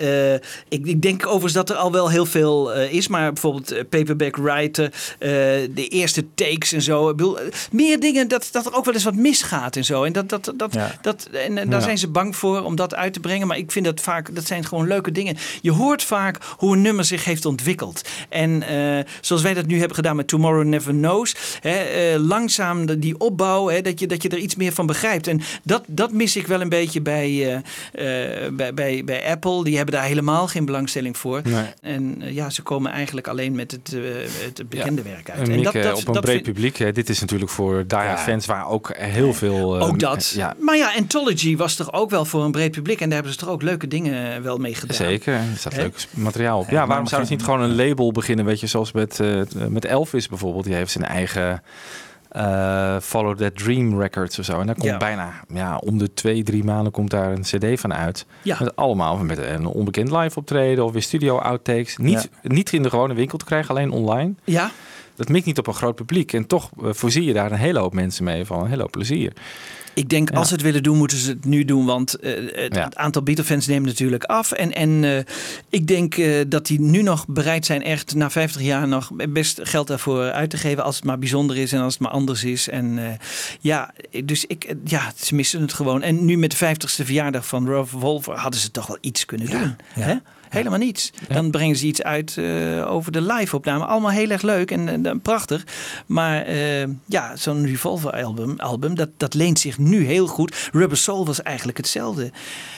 [0.70, 3.08] ik, ik denk overigens dat er al wel heel veel is.
[3.08, 4.92] Maar bijvoorbeeld Paperback Writer,
[5.74, 7.14] de eerste takes en zo.
[7.22, 7.38] Bedoel,
[7.72, 10.04] meer dingen dat, dat er ook wel eens wat misgaat en zo.
[10.04, 10.98] En, dat, dat, dat, Ja.
[11.02, 11.80] dat, en daar Ja.
[11.80, 13.48] zijn ze bang voor om dat uit te brengen.
[13.48, 15.38] Maar ik vind dat vaak, dat zijn gewoon leuke dingen.
[15.62, 18.02] Je hoort vaak hoe een nummer zich heeft ontwikkeld.
[18.30, 21.36] En eh, zoals wij dat nu hebben gedaan met Tomorrow Never Knows.
[21.60, 24.86] Hè, eh, langzaam de- die opbouw, hè, dat, je, dat je er iets meer van
[24.86, 25.28] begrijpt.
[25.28, 27.56] En dat, dat mis ik wel een beetje bij,
[27.92, 29.64] eh, bij, bij, bij Apple.
[29.64, 31.42] Die hebben daar helemaal geen belangstelling voor.
[31.44, 31.66] Nee.
[31.82, 33.96] En ja, ze komen eigenlijk alleen met het,
[34.44, 35.48] het bekende werk uit.
[35.50, 36.78] En Mieke, dat, op een dat breed vind- publiek.
[36.78, 38.18] Hè, dit is natuurlijk voor Ja.
[38.18, 39.80] fans waar ook heel veel...
[39.80, 40.30] eh, ook dat.
[40.30, 43.00] Ja, Maar ja, Anthology was toch ook wel voor een breed publiek.
[43.00, 44.96] En daar hebben ze toch ook leuke dingen wel mee gedaan.
[44.96, 46.70] Zeker, er staat leuk materiaal op.
[46.70, 49.86] Ja, waarom zouden ze niet gewoon een label beginnen, weet je, zoals met, eh, met
[49.86, 50.64] Elvis bijvoorbeeld.
[50.64, 51.64] Die heeft zijn eigen
[52.30, 54.60] eh, Follow That Dream Records of zo.
[54.60, 54.98] En daar komt Ja.
[54.98, 58.26] bijna, ja, om de twee, drie maanden komt daar een cd van uit.
[58.42, 58.58] Ja.
[58.60, 61.98] Met allemaal met een onbekend live optreden of weer studio outtakes.
[61.98, 64.34] Niet, niet in de gewone winkel te krijgen, alleen online.
[64.44, 64.72] Ja,
[65.22, 66.34] Dat mikt niet op een groot publiek.
[66.34, 68.92] En toch eh, voorzie je daar een hele hoop mensen mee van een hele hoop
[68.92, 69.34] plezier.
[69.94, 71.86] Ik denk, als ze het willen doen, moeten ze het nu doen.
[71.86, 72.90] Want eh, het, Ja.
[72.94, 74.52] aantal Beatle-fans neemt natuurlijk af.
[74.52, 75.18] En, en eh,
[75.70, 76.16] ik denk
[76.48, 80.50] dat die nu nog bereid zijn echt na 50 jaar nog best geld daarvoor uit
[80.50, 80.84] te geven.
[80.84, 82.70] Als het maar bijzonder is en als het maar anders is.
[82.70, 83.18] En
[83.60, 83.94] ja,
[84.24, 86.02] dus ik, ja, ze missen het gewoon.
[86.02, 89.76] En nu met de 50ste verjaardag van Revolver hadden ze toch wel iets kunnen doen.
[89.96, 90.02] ja.
[90.02, 90.16] Hè?
[90.52, 91.12] Helemaal niets.
[91.28, 93.86] Dan brengen ze iets uit eh, over de live-opname.
[93.86, 95.64] Allemaal heel erg leuk en, en prachtig.
[96.06, 100.70] Maar eh, ja, zo'n Revolver-album, album, dat, dat leent zich nu heel goed.
[100.72, 102.32] Rubber Soul was eigenlijk hetzelfde.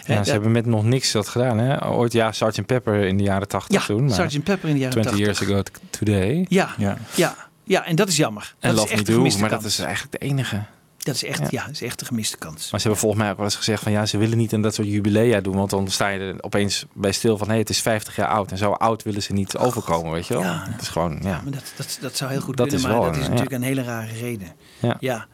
[0.06, 1.58] Ja, dat- ze hebben met nog niks dat gedaan.
[1.58, 1.88] Hè?
[1.88, 2.66] Ooit ja, Sgt.
[2.66, 4.06] Pepper in de jaren 80 Ja, toen.
[4.06, 4.44] maar Sgt.
[4.44, 5.56] Pepper in de jaren 20 years 80.
[5.56, 6.46] ago t- today.
[6.50, 6.98] Ja, Ja.
[7.16, 8.54] ja, ja, en dat is jammer.
[8.60, 10.62] En dat Love is Me echt Do, maar dat is eigenlijk de enige.
[11.04, 11.48] Dat is echt, ja.
[11.50, 11.66] Ja.
[11.66, 12.72] dat is echt een gemiste kans.
[12.72, 14.62] Maar ze hebben volgens mij ook wel eens gezegd van ja, ze willen niet aan
[14.62, 15.56] dat soort jubilea doen.
[15.56, 18.52] Want dan sta je er opeens bij stil van hé, het is 50 jaar oud.
[18.52, 20.44] En zo oud willen ze niet overkomen, weet je wel.
[20.44, 20.66] Ja.
[20.70, 21.42] Het is gewoon, ja.
[21.44, 23.32] Maar dat, dat, dat zou heel goed Dat kunnen, is maar wel dat is een-
[23.34, 23.58] natuurlijk ja.
[23.58, 24.48] een hele rare reden.
[24.80, 24.98] Ja.
[25.00, 25.26] Ja.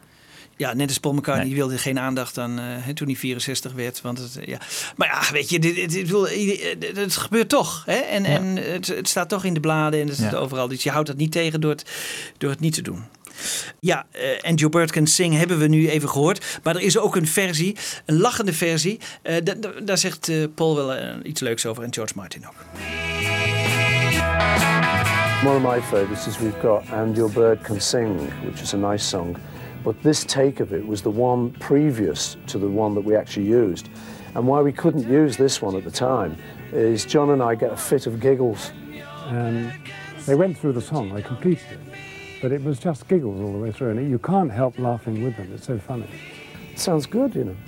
[0.56, 1.54] Ja, net als Paul McCartney Nee.
[1.54, 4.00] die wilde geen aandacht aan eh, hè, toen hij 64 werd.
[4.00, 4.58] Want het, eh, ja.
[4.96, 6.26] Maar ja, weet je, dit, dit, dit, wil-
[6.94, 7.82] het, gebeurt toch.
[7.86, 7.94] Hè?
[7.96, 10.36] En, en het, het staat toch in de bladen en het staat Ja.
[10.38, 10.68] overal.
[10.68, 11.84] Dus je houdt dat niet tegen door het,
[12.38, 13.04] door het niet te doen.
[13.80, 16.60] Ja, eh, en Joe Bird Can Sing hebben we nu even gehoord.
[16.62, 17.76] Maar er is ook een versie,
[18.06, 19.00] een lachende versie.
[19.22, 22.64] Eh, da- da- daar zegt eh, Paul wel iets leuks over en George Martin ook.
[25.44, 28.76] One of my favourites is we've got And Your Bird Can Sing, which is a
[28.76, 29.36] nice song.
[29.82, 33.48] But this take of it was the one previous to the one that we actually
[33.48, 33.88] used.
[34.34, 36.36] And why we couldn't use this one at the time
[36.72, 38.72] is John and I get a fit of giggles.
[39.30, 39.70] And
[40.26, 41.78] they went through the song, they completed it.
[42.40, 45.36] But it was just giggles all the way through, and you can't help laughing with
[45.36, 45.52] them.
[45.52, 46.08] It's so funny.
[46.72, 47.56] It sounds good, you know.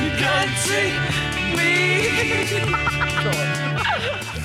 [0.00, 0.96] You can't see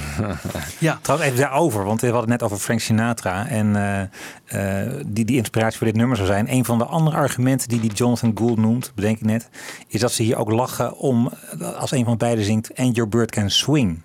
[0.78, 1.00] Ja.
[1.02, 3.48] Trouwens, even daarover, want we hadden het net over Frank Sinatra.
[3.48, 6.52] En eh, eh, die, die inspiratie voor dit nummer zou zijn.
[6.54, 9.50] Een van de andere argumenten die die Jonathan Gould noemt, bedenk ik net,
[9.88, 11.32] is dat ze hier ook lachen om,
[11.78, 14.02] als een van beiden zingt, And Your Bird Can Swing.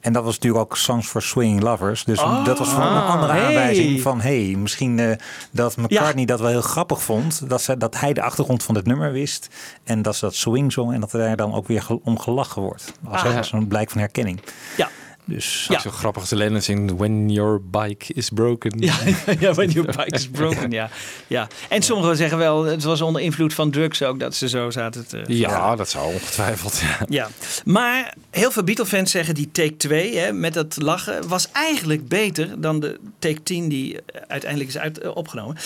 [0.00, 2.04] En dat was natuurlijk ook Songs for Swinging Lovers.
[2.04, 3.44] Dus Oh, dat was gewoon een andere hey.
[3.46, 4.20] aanwijzing van...
[4.20, 5.16] hey, misschien eh,
[5.50, 7.48] dat McCartney dat wel heel grappig vond.
[7.48, 9.48] Dat, ze, dat hij de achtergrond van het nummer wist.
[9.84, 10.92] En dat ze dat swing zong.
[10.92, 12.92] En dat er daar dan ook weer om gelachen wordt.
[13.10, 13.36] Als, Ah.
[13.36, 14.40] als een blijk van herkenning.
[14.76, 14.88] Ja.
[15.24, 15.80] Dus Ja.
[15.80, 18.80] Zo grappig de Lennon zingt When your bike is broken.
[18.80, 18.94] Ja,
[19.40, 20.90] ja when your bike is broken, ja.
[21.26, 21.48] ja.
[21.68, 25.06] En sommigen zeggen wel, het was onder invloed van drugs ook dat ze zo zaten
[25.06, 25.22] te...
[25.26, 26.80] Ja, dat zou ongetwijfeld.
[26.80, 27.06] Ja.
[27.08, 27.28] Ja,
[27.64, 32.60] maar heel veel Beatle-fans zeggen die take 2 hè, met dat lachen was eigenlijk beter
[32.60, 33.96] dan de take 10 die
[34.28, 35.56] uiteindelijk is uit, opgenomen.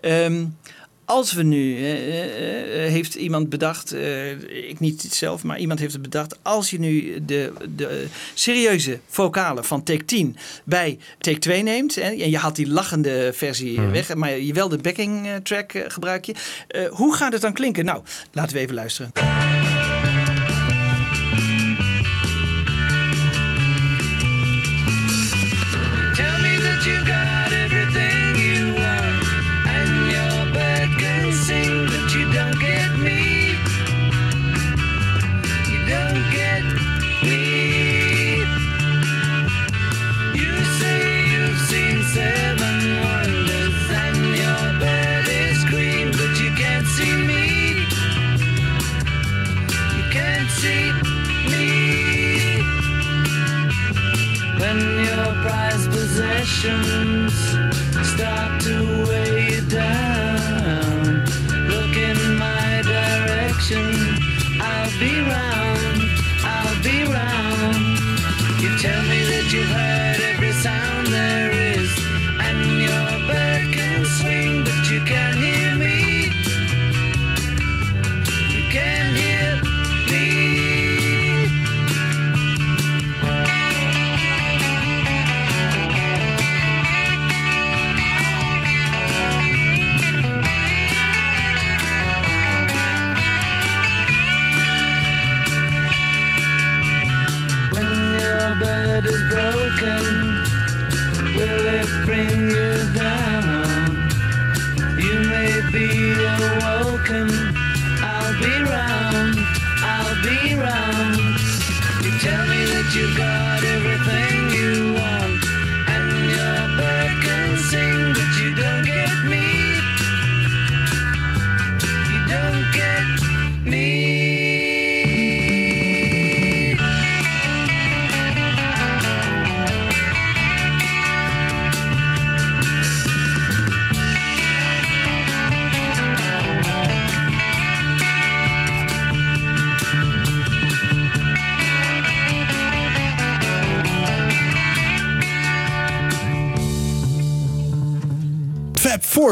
[0.00, 0.44] Ehm,
[1.06, 3.94] als we nu, eh, eh, eh, heeft iemand bedacht,
[4.68, 6.38] ik niet zelf, maar iemand heeft het bedacht.
[6.42, 11.96] Als je nu de, de serieuze vocalen van take 10 bij take 2 neemt.
[11.96, 13.90] En je haalt die lachende versie mhm.
[13.90, 16.34] weg, maar je wel de backing track gebruik je.
[16.90, 17.84] hoe gaat het dan klinken?
[17.84, 18.02] Nou,
[18.32, 19.65] laten we even luisteren.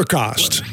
[0.05, 0.64] Costs.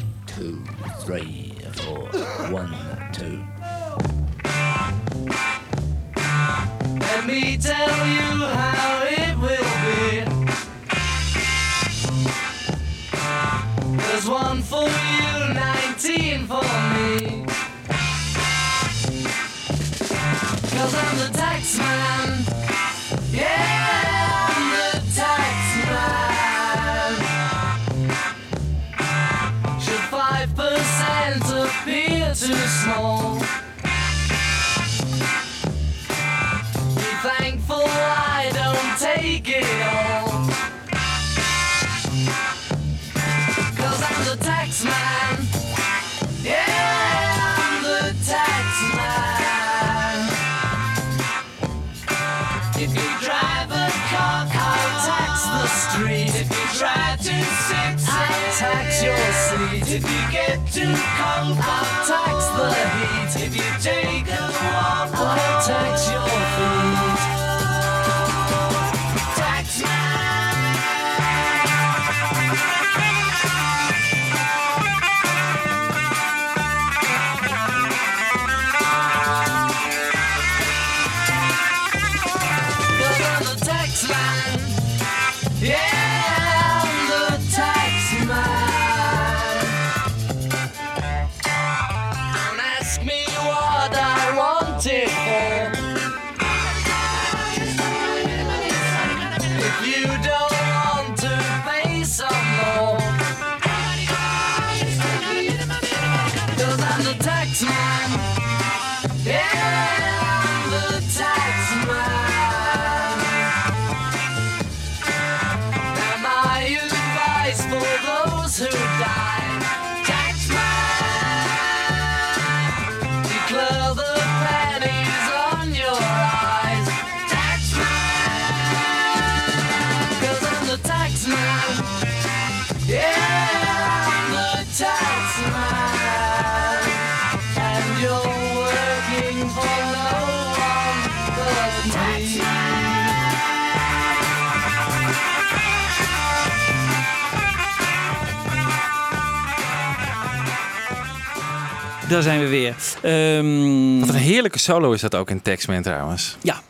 [152.13, 152.75] Daar zijn we weer.
[153.03, 156.37] Ehm, Wat een heerlijke solo is dat ook in Taxman trouwens.
[156.43, 156.61] Ja,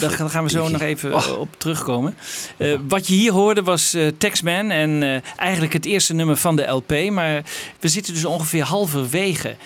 [0.00, 1.24] daar gaan we zo nog even Oh.
[1.26, 2.14] eh, op terugkomen.
[2.56, 6.62] Eh, wat je hier hoorde was eh Taxman en eigenlijk het eerste nummer van de
[6.66, 7.10] LP.
[7.10, 7.42] Maar
[7.80, 9.56] we zitten dus ongeveer halverwege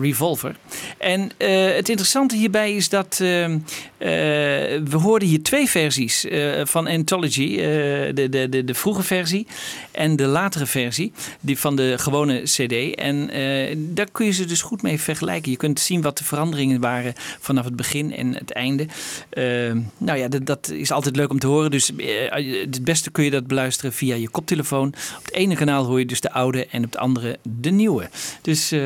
[0.00, 0.56] Revolver.
[0.98, 3.60] En eh, het interessante hierbij is dat eh, eh,
[4.84, 7.56] we hoorden hier twee versies eh, van Anthology.
[7.58, 9.46] eh, de, de, de, de vroege versie
[9.90, 12.94] en de latere versie die van de gewone CD.
[12.94, 15.50] En eh, daar kun je ze dus goed mee vergelijken.
[15.50, 18.86] Je kunt zien wat de veranderingen waren vanaf het begin en het einde.
[19.30, 19.44] Eh,
[19.98, 21.70] nou ja, dat, dat is altijd leuk om te horen.
[21.70, 24.88] Dus eh, het beste kun je dat beluisteren via je koptelefoon.
[25.18, 28.08] Op het ene kanaal hoor je dus de oude en op het andere de nieuwe.
[28.42, 28.80] Dus eh,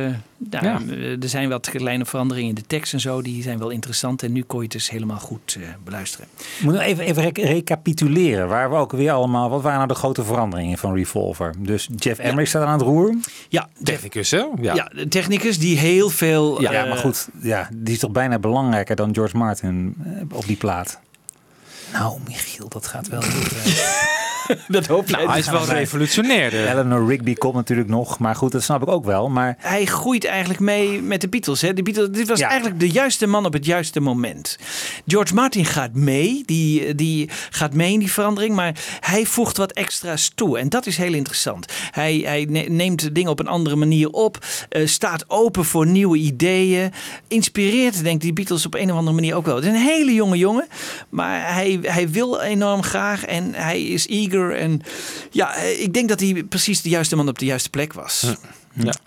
[0.51, 0.81] nou, Ja.
[0.95, 3.23] eh, er zijn wat kleine veranderingen in de tekst en zo.
[3.23, 4.23] Die zijn wel interessant.
[4.23, 6.27] En nu kon je het dus helemaal goed eh, beluisteren.
[6.39, 8.49] Ik moet nog even, even rec- recapituleren.
[8.49, 9.51] Waar we ook weer allemaal.
[9.51, 11.55] Wat waren nou de grote veranderingen van Revolver?
[11.59, 13.15] Dus Jeff Emmerich staat aan het roer.
[13.49, 14.45] Ja, Technicus, hè?
[14.61, 14.91] Ja.
[14.95, 16.61] de technicus die heel veel...
[16.61, 17.29] Ja, eh, maar goed.
[17.43, 19.95] Ja, die is toch bijna belangrijker dan George Martin
[20.33, 21.01] op die plaat.
[21.93, 23.53] Nou, Michiel, dat gaat wel goed.
[24.69, 26.71] dat hoop Nou, hij is wel revolutionair.
[26.71, 28.19] Eleanor Rigby komt natuurlijk nog.
[28.19, 29.29] Maar goed, dat snap ik ook wel.
[29.29, 31.61] Maar hij groeit eigenlijk mee met de Beatles.
[31.61, 31.73] Hè?
[31.73, 34.59] De Beatles dit was eigenlijk de juiste man op het juiste moment.
[35.07, 39.73] George Martin gaat mee, die, die gaat mee in die verandering, maar hij voegt wat
[39.73, 40.59] extra's toe.
[40.59, 41.73] En dat is heel interessant.
[41.91, 44.39] Hij, hij ne- neemt dingen op een andere manier op,
[44.69, 46.93] eh, staat open voor nieuwe ideeën,
[47.29, 49.55] inspireert, denk ik, die Beatles op een of andere manier ook wel.
[49.55, 50.67] Het is een hele jonge jongen,
[51.09, 54.42] maar hij, hij wil enorm graag en hij is eager.
[54.51, 54.83] En
[55.31, 58.35] ja, eh, ik denk dat hij precies de juiste man op de juiste plek was.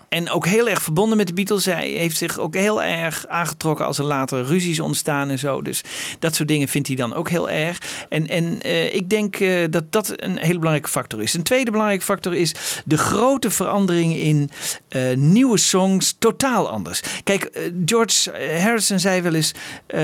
[0.08, 1.64] En ook heel erg verbonden met de Beatles.
[1.64, 5.62] Hij heeft zich ook heel erg aangetrokken als er later ruzies ontstaan en zo.
[5.62, 5.80] Dus
[6.18, 7.78] dat soort dingen vindt hij dan ook heel erg.
[8.08, 11.34] En, en eh, ik denk eh, dat dat een hele belangrijke factor is.
[11.34, 12.54] Een tweede belangrijke factor is
[12.84, 14.50] de grote verandering in
[14.88, 16.16] eh, nieuwe songs.
[16.18, 17.00] Totaal anders.
[17.24, 18.30] Kijk, George
[18.62, 19.52] Harrison zei wel eens:
[19.86, 20.00] eh,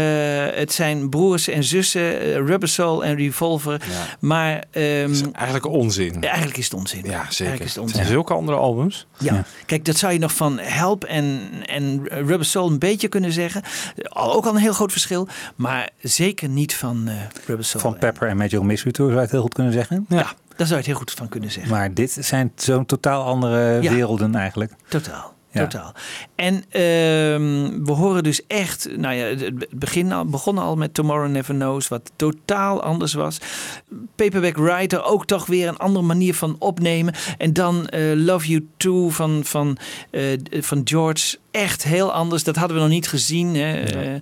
[0.54, 3.80] het zijn broers en zussen, Rubber Soul en Revolver.
[4.20, 6.22] Maar ehm, Eigenlijk onzin.
[6.22, 7.04] eigenlijk is het onzin.
[7.04, 7.52] Ja, Eigenlijk zeker.
[7.54, 7.96] is het Het onzin.
[7.96, 9.06] zijn zulke andere albums.
[9.18, 9.44] Ja.
[9.66, 13.62] Kijk, dat zou je nog van Help en, en Rubber Soul een beetje kunnen zeggen.
[14.02, 17.14] Al- Ook al een heel groot verschil, maar zeker niet van eh
[17.46, 17.82] Rubber Soul.
[17.82, 20.06] van Pepper en Magical Mystery Tour zou je het heel goed kunnen zeggen.
[20.08, 20.16] ja.
[20.56, 21.72] daar zou je het heel goed van kunnen zeggen.
[21.72, 23.92] Maar dit zijn zo'n totaal andere Ja.
[23.92, 24.72] werelden eigenlijk.
[24.88, 25.31] Totaal.
[25.52, 25.66] Ja.
[25.66, 25.92] Totaal.
[26.34, 30.94] En ehm, we horen dus echt, nou ja, het het begin al, begon al met
[30.94, 33.38] Tomorrow Never Knows, wat totaal anders was.
[34.16, 37.14] Paperback Writer ook toch weer een andere manier van opnemen.
[37.38, 39.76] En dan eh, Love You Too van, van,
[40.10, 40.22] eh,
[40.60, 42.44] van George, echt heel anders.
[42.44, 43.54] Dat hadden we nog niet gezien.
[43.54, 43.80] Hè.
[43.80, 44.20] Eh,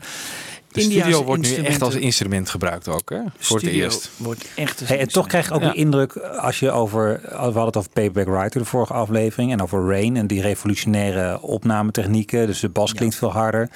[0.72, 3.18] De studio wordt nu echt als instrument gebruikt ook, hè?
[3.38, 4.10] Voor het eerst.
[4.16, 5.68] wordt echt Hey, en toch krijg je ook Ja.
[5.70, 9.62] de indruk, als je over, we hadden het over Paperback Writer de vorige aflevering en
[9.62, 13.70] over Rain en die revolutionaire opnametechnieken, dus de bas klinkt veel harder.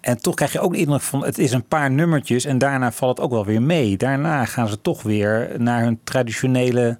[0.00, 2.92] En toch krijg je ook de indruk van, het is een paar nummertjes en daarna
[2.92, 3.96] valt het ook wel weer mee.
[3.96, 6.98] Daarna gaan ze toch weer naar hun traditionele,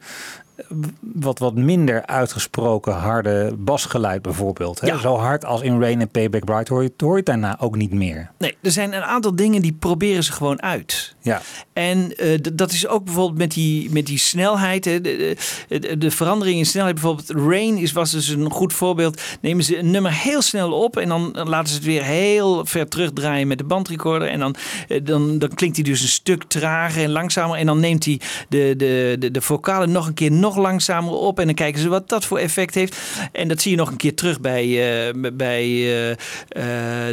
[1.00, 4.80] wat, wat minder uitgesproken harde basgeluid bijvoorbeeld.
[4.80, 4.86] Hè?
[4.86, 4.98] Ja.
[4.98, 7.76] Zo hard als in Rain en Payback Writer hoor je, hoor je het daarna ook
[7.76, 8.30] niet meer.
[8.38, 11.14] Nee, er zijn een aantal dingen die proberen ze gewoon uit.
[11.22, 11.42] Ja.
[11.72, 14.84] En eh, dat is ook bijvoorbeeld met die, met die snelheid.
[14.84, 15.36] Hè, de,
[15.68, 16.94] de, de verandering in snelheid.
[16.94, 19.20] Bijvoorbeeld Rain is, was dus een goed voorbeeld.
[19.40, 20.96] Nemen ze een nummer heel snel op.
[20.96, 24.28] En dan laten ze het weer heel ver terugdraaien met de bandrecorder.
[24.28, 24.54] En dan,
[24.88, 27.56] eh, dan, dan klinkt hij dus een stuk trager en langzamer.
[27.56, 31.38] En dan neemt hij de, de, de, de vocalen nog een keer nog langzamer op.
[31.38, 32.96] En dan kijken ze wat dat voor effect heeft.
[33.32, 34.64] En dat zie je nog een keer terug bij,
[35.08, 35.68] eh, bij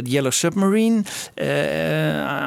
[0.02, 1.02] Yellow Submarine.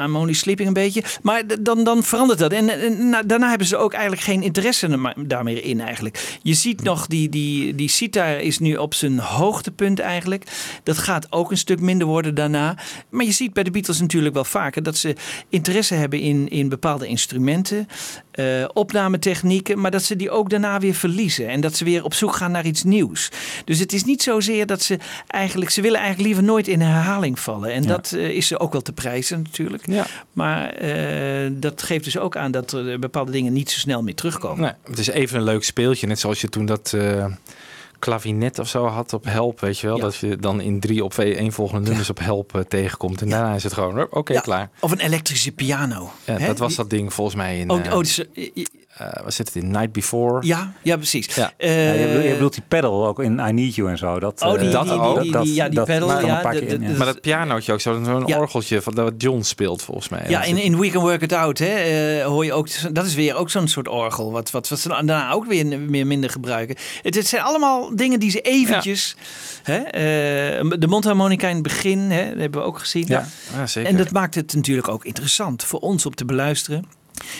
[0.03, 1.03] I'm Only Sleeping een beetje.
[1.21, 2.51] Maar dan, dan verandert dat.
[2.51, 6.37] En, na- daarna hebben ze ook eigenlijk geen interesse na- daar meer in eigenlijk.
[6.41, 10.43] Je ziet nog, die, die, die sitar is nu op zijn hoogtepunt eigenlijk.
[10.83, 12.77] Dat gaat ook een stuk minder worden daarna.
[13.09, 15.15] Maar je ziet bij de Beatles natuurlijk wel vaker dat ze
[15.49, 17.87] interesse hebben in, in bepaalde instrumenten,
[18.31, 21.47] eh, opnametechnieken, maar dat ze die ook daarna weer verliezen.
[21.47, 23.29] En dat ze weer op zoek gaan naar iets nieuws.
[23.65, 27.39] Dus het is niet zozeer dat ze eigenlijk, ze willen eigenlijk liever nooit in herhaling
[27.39, 27.71] vallen.
[27.71, 27.87] En Ja.
[27.87, 29.85] dat eh, is ze ook wel te prijzen natuurlijk.
[30.33, 34.15] Maar eh, dat geeft dus ook aan dat er bepaalde dingen niet zo snel meer
[34.15, 34.61] terugkomen.
[34.61, 36.07] Nee, het is even een leuk speeltje.
[36.07, 36.95] Net zoals je toen dat
[38.01, 39.95] klavinet of zo had op help, weet je wel.
[39.95, 40.01] Ja.
[40.01, 43.21] Dat je dan in drie op één volgende nummers op help eh, tegenkomt.
[43.21, 44.69] En daarna is het gewoon, oké, Ja, klaar.
[44.79, 46.09] Of een elektrische piano.
[46.25, 46.47] Ja, hè?
[46.47, 47.69] dat was Die- dat ding volgens mij in...
[47.69, 48.23] Oh, eh, oh, dus,
[49.01, 50.45] eh, eh was het in Night Before?
[50.45, 51.35] Ja, ja precies.
[51.35, 51.53] Ja.
[51.57, 54.19] Eh, Ja, je, bedoelt, je bedoelt die pedal ook in I Need You en zo.
[54.19, 56.41] Dat, Oh, die- eh, die- die- dat- die- dat- die- ja, die dat pedal, ja,
[56.51, 60.09] de- de- in, Maar dat pianootje ook, zo'n orgeltje van, dat wat John speelt volgens
[60.09, 60.25] mij.
[60.27, 63.35] Ja, in, in We Can Work It Out hè, hoor je ook, dat is weer
[63.35, 66.75] ook zo'n soort orgel, wat, wat, wat ze daarna ook weer meer minder gebruiken.
[67.01, 69.15] Het, het zijn allemaal dingen die ze eventjes,
[69.63, 73.05] hè, eh, de mondharmonica in het begin, hè, dat hebben we ook gezien.
[73.07, 73.89] Ja, ja, zeker.
[73.89, 76.85] En dat maakt het natuurlijk ook interessant voor ons om te beluisteren.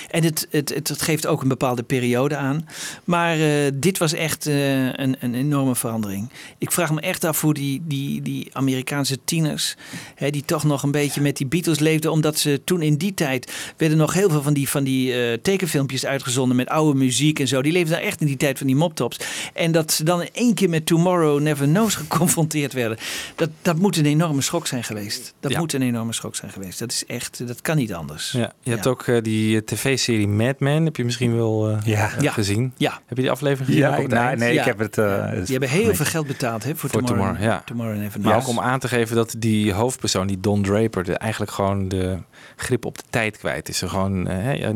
[0.09, 2.67] En het, het, het, geeft ook een bepaalde periode aan.
[3.03, 6.29] Maar eh, dit was echt eh, een, een enorme verandering.
[6.57, 9.75] Ik vraag me echt af hoe die, die, die Amerikaanse tieners,
[10.15, 13.13] hè, die toch nog een beetje met die Beatles leefden, omdat ze toen in die
[13.13, 17.39] tijd werden nog heel veel van die, van die eh, tekenfilmpjes uitgezonden met oude muziek
[17.39, 17.61] en zo.
[17.61, 19.19] Die leefden daar echt in die tijd van die moptops.
[19.53, 22.97] En dat ze dan in één keer met Tomorrow Never Knows geconfronteerd werden.
[23.35, 25.33] Dat, dat moet een enorme schok zijn geweest.
[25.39, 25.59] Dat Ja.
[25.59, 26.79] moet een enorme schok zijn geweest.
[26.79, 28.31] Dat is echt, dat kan niet anders.
[28.31, 32.11] Ja, je hebt ook die tv-serie Mad Men, heb je misschien wel eh, Ja.
[32.15, 32.31] eh, Ja.
[32.31, 32.73] gezien?
[32.77, 32.91] Ja.
[33.05, 33.81] Heb je die aflevering gezien?
[33.81, 34.39] Ja, ook op het nou, eind?
[34.39, 34.59] nee, Ja.
[34.59, 34.97] ik heb het...
[34.97, 35.95] eh, het- Die hebben heel nee.
[35.95, 37.61] veel geld betaald hè, voor, Voor Tomorrow, Tomorrow, ja.
[37.65, 38.43] Tomorrow Never Maar Knows.
[38.49, 42.17] ook om aan te geven dat die hoofdpersoon, die Don Draper, de, eigenlijk gewoon de
[42.55, 43.81] grip op de tijd kwijt is.
[43.81, 44.23] Er gewoon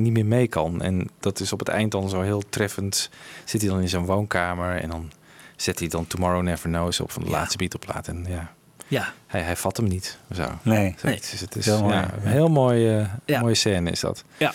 [0.01, 0.81] niet meer mee kan.
[0.81, 3.09] En dat is op het eind dan zo heel treffend.
[3.43, 5.11] Zit hij dan in zijn woonkamer en dan
[5.55, 8.07] zet hij dan Tomorrow Never Knows op van de laatste Beatle-plaat.
[8.07, 8.51] En ja,
[8.87, 9.13] Ja.
[9.27, 10.17] hij, hij vat hem niet.
[10.33, 10.43] Zo.
[10.61, 10.95] Nee.
[10.99, 12.09] Zo, Het is, het is Heel mooi, ja, ja.
[12.23, 13.39] een heel mooi, Ja.
[13.39, 14.23] mooie scène is dat.
[14.37, 14.53] Ja,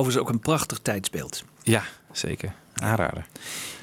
[0.00, 1.44] overigens ook een prachtig tijdsbeeld.
[1.62, 1.82] Ja,
[2.12, 2.52] zeker.
[2.74, 3.26] Aanrader.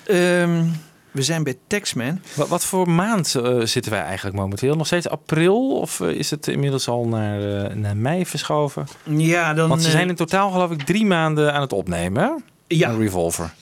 [0.05, 0.65] Ehm,
[1.11, 2.21] we zijn bij Taxman.
[2.33, 4.75] Wat, wat voor maand eh, zitten wij eigenlijk momenteel?
[4.75, 5.77] Nog steeds april?
[5.79, 8.87] Of eh, is het inmiddels al naar, eh, naar mei verschoven?
[9.03, 9.69] Ja, dan...
[9.69, 12.23] Want ze zijn in totaal geloof ik drie maanden aan het opnemen.
[12.23, 12.29] hè?
[12.67, 12.89] Ja.
[12.89, 13.53] Een revolver.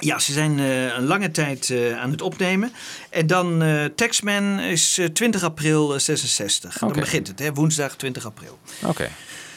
[0.00, 2.72] Ja, ze zijn een lange tijd aan het opnemen.
[3.10, 6.78] En dan eh Taxman is eh, 20 april eh, 66.
[6.78, 7.52] Dan begint het, hè?
[7.52, 8.58] woensdag 20 april.
[8.84, 9.08] Oké.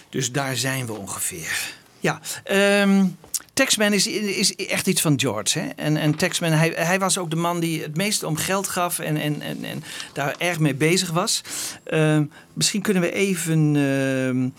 [0.09, 1.73] Dus daar zijn we ongeveer.
[2.03, 3.05] Ja, ehm
[3.53, 5.59] Taxman is, is echt iets van George.
[5.59, 5.67] Hè?
[5.67, 8.99] En, en Taxman, hij, hij was ook de man die het meeste om geld gaf
[8.99, 9.83] en, en, en, en
[10.13, 11.41] daar erg mee bezig was.
[11.83, 13.75] Ehm, misschien kunnen we even.
[13.75, 14.49] ehm,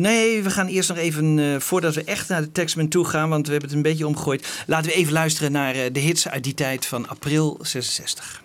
[0.00, 1.38] nee, we gaan eerst nog even.
[1.38, 4.06] eh, voordat we echt naar de Taxman toe gaan, want we hebben het een beetje
[4.06, 4.48] omgegooid.
[4.66, 8.42] Laten we even luisteren naar eh, de hits uit die tijd van april 66.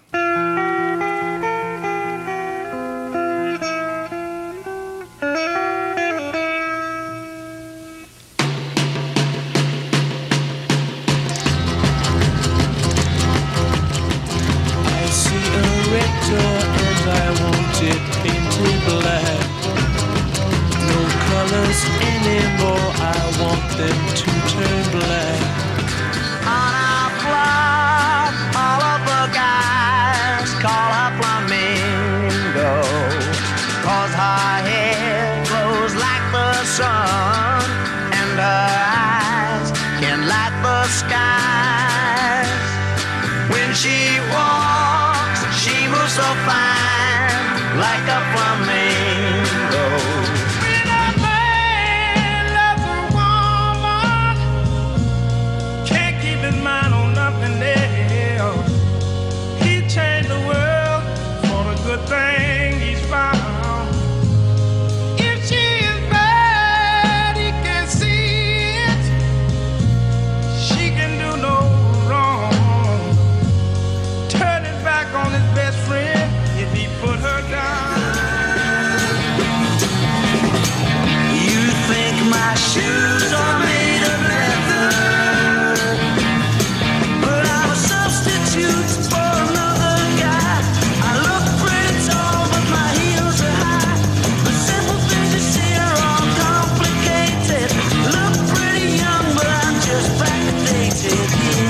[101.01, 101.59] Backdated.
[101.59, 101.68] Yeah.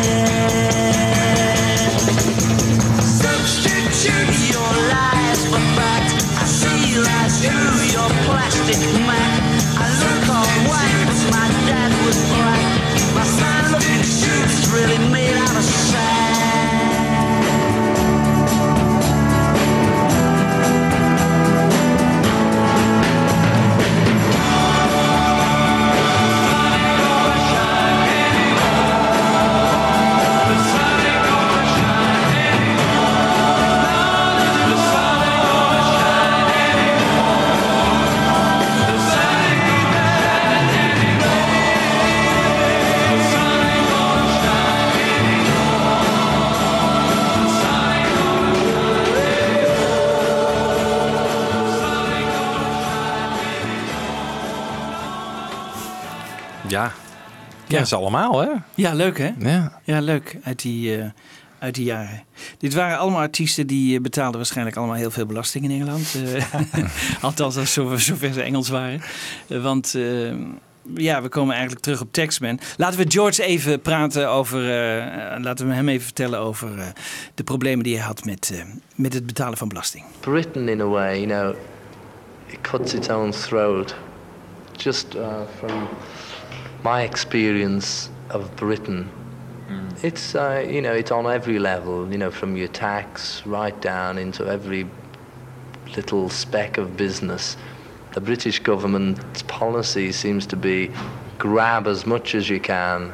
[57.79, 57.85] Ja.
[57.85, 58.49] Ja, ze allemaal, hè?
[58.75, 59.31] Ja, leuk hè?
[59.39, 59.79] Ja.
[59.83, 60.37] Ja, leuk.
[60.43, 61.05] Uit die, eh,
[61.59, 62.23] uit die jaren.
[62.57, 66.15] Dit waren allemaal artiesten die eh, betaalden waarschijnlijk allemaal heel veel belasting in Engeland.
[66.33, 66.43] Eh,
[67.21, 69.01] Althans, als zo, zover ze Engels waren.
[69.47, 69.95] Want
[70.95, 72.59] ja, we komen eigenlijk terug op Taxman.
[72.77, 74.61] Laten we George even praten over...
[75.41, 76.87] laten we hem even vertellen over eh,
[77.35, 78.63] de problemen die hij had met, eh,
[78.95, 80.03] met het betalen van belasting.
[80.19, 81.55] Britain, in a way, you know,
[82.47, 83.95] it cuts its own throat.
[84.75, 85.27] Just uh,
[85.57, 85.87] from
[86.83, 89.09] my experience of Britain,
[90.01, 92.09] it's uh, you know it's on every level.
[92.11, 94.87] You know, from your tax right down into every
[95.95, 97.57] little speck of business.
[98.13, 100.91] The British government's policy seems to be
[101.37, 103.13] grab as much as you can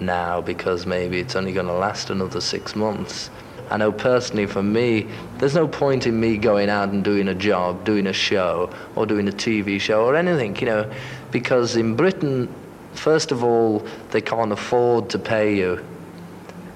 [0.00, 3.30] now because maybe it's only going to last another six months.
[3.70, 5.06] I know personally for me,
[5.38, 9.06] there's no point in me going out and doing a job, doing a show, or
[9.06, 10.90] doing a TV show or anything, you know,
[11.30, 12.52] because in Britain,
[12.94, 15.84] first of all, they can't afford to pay you.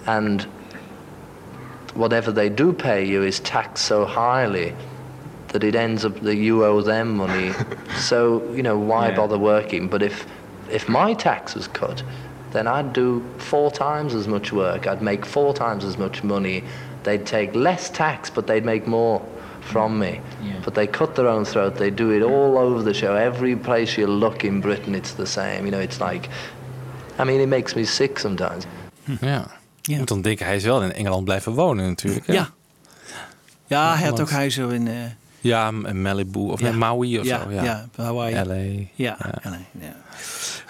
[0.07, 0.43] And
[1.95, 4.75] whatever they do pay you is taxed so highly
[5.49, 7.53] that it ends up that you owe them money.
[7.99, 9.17] so, you know, why Yeah.
[9.17, 9.89] bother working?
[9.89, 10.27] But if
[10.71, 12.03] if my tax was cut,
[12.53, 14.87] then I'd do four times as much work.
[14.87, 16.63] I'd make four times as much money.
[17.05, 19.23] They'd take less tax, but they'd make more
[19.61, 20.21] from me.
[20.65, 21.77] But they cut their own throat.
[21.77, 23.15] They do it all over the show.
[23.17, 25.59] Every place you look in Britain, it's the same.
[25.67, 26.29] You know, it's like,
[27.19, 28.65] I mean, it makes me sick sometimes.
[29.21, 29.47] Ja.
[29.83, 32.27] Je moet dan denken, hij is wel in Engeland blijven wonen natuurlijk.
[32.27, 32.33] Hè?
[32.33, 32.49] Ja.
[33.67, 34.89] Ja, hij had Want- ook huizen in...
[34.89, 34.95] eh,
[35.41, 36.69] Ja, M- Malibu of Ja.
[36.69, 37.51] nee, Maui of Ja, zo.
[37.51, 38.35] Ja, ja, Hawaii.
[38.35, 38.55] LA.
[38.95, 39.95] Ja, LA, ja.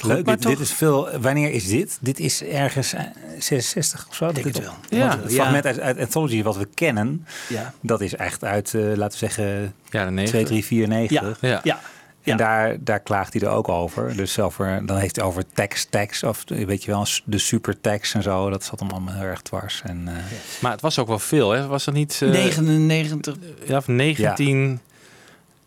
[0.03, 1.09] Leuk, maar dit, dit is veel.
[1.21, 1.99] Wanneer is dit?
[2.01, 3.03] Dit is ergens eh,
[3.39, 4.25] 66 of zo.
[4.27, 4.73] dat Denk het op- wel.
[4.73, 5.19] want Ja.
[5.23, 5.37] Het Ja.
[5.43, 7.73] fragment uit, uit Anthology wat we kennen, Ja.
[7.81, 11.27] dat is echt uit, eh, laten we zeggen, Jaren 2, 3, 4, 9.
[11.41, 11.61] Ja, ja.
[11.65, 11.81] ja.
[12.23, 14.17] En daar, daar klaagt hij er ook over.
[14.17, 18.15] Dus over, dan heeft hij over tax, tax, of weet je wel, de super tax
[18.15, 18.51] en zo.
[18.51, 19.83] Dat zat hem allemaal heel erg dwars.
[19.85, 20.13] En, eh,
[20.61, 21.67] Maar het was ook wel veel, hè?
[21.67, 22.19] Was dat niet...
[22.23, 23.35] eh, 99.
[23.67, 24.79] Ja, of 19 Ja,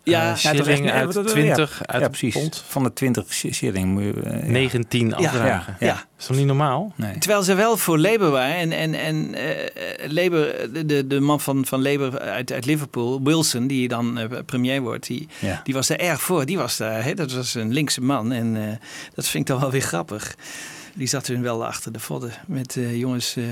[0.04, 2.34] eh, ja, shilling Ja, uit dat- 20 ja, uit ja, een precies.
[2.34, 2.64] pond.
[2.68, 4.12] Van de 20 shi- shilling moet je...
[4.24, 4.50] eh, ja.
[4.50, 5.14] 19 Ja.
[5.16, 5.76] afdragen.
[5.80, 5.92] Ja, ja.
[5.94, 6.92] Dat is toch niet normaal?
[6.96, 7.18] Nee.
[7.18, 8.56] Terwijl ze wel voor Labour waren.
[8.56, 13.66] En, en, en eh, Labour, de- de, man van, van Labour uit, uit Liverpool, Wilson,
[13.66, 15.60] die dan eh, premier wordt, die, Ja.
[15.64, 16.46] die was daar erg voor.
[16.46, 18.32] Die was daar, hè, dat was een linkse man.
[18.32, 18.62] En eh,
[19.14, 20.34] dat vind ik dan wel weer grappig.
[20.94, 22.30] Die zat hun wel achter de vodden.
[22.46, 23.44] Met eh, jongens, eh,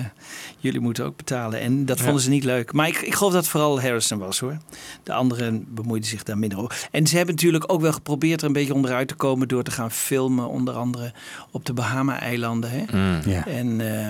[0.58, 1.60] jullie moeten ook betalen.
[1.60, 2.04] En dat Ja.
[2.04, 2.72] vonden ze niet leuk.
[2.72, 4.56] Maar ik, ik geloof dat het vooral Harrison was hoor.
[5.02, 6.88] De anderen bemoeiden zich daar minder over.
[6.90, 9.70] En ze hebben natuurlijk ook wel geprobeerd er een beetje onderuit te komen door te
[9.70, 10.48] gaan filmen.
[10.48, 11.12] Onder andere
[11.50, 12.70] op de Bahama-eilanden.
[12.70, 12.84] Hè?
[12.98, 13.30] Mm.
[13.30, 13.46] Ja.
[13.46, 14.06] En, eh,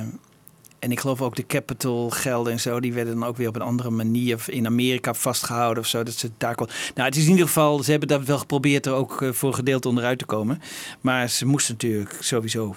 [0.78, 3.54] en ik geloof ook de capital gelden en zo, die werden dan ook weer op
[3.56, 6.02] een andere manier in Amerika vastgehouden of zo.
[6.02, 6.68] Dat ze daar kon.
[6.94, 9.54] Nou, het is in ieder geval, ze hebben dat wel geprobeerd er ook voor een
[9.54, 10.60] gedeelte onderuit te komen.
[11.00, 12.74] Maar ze moesten natuurlijk sowieso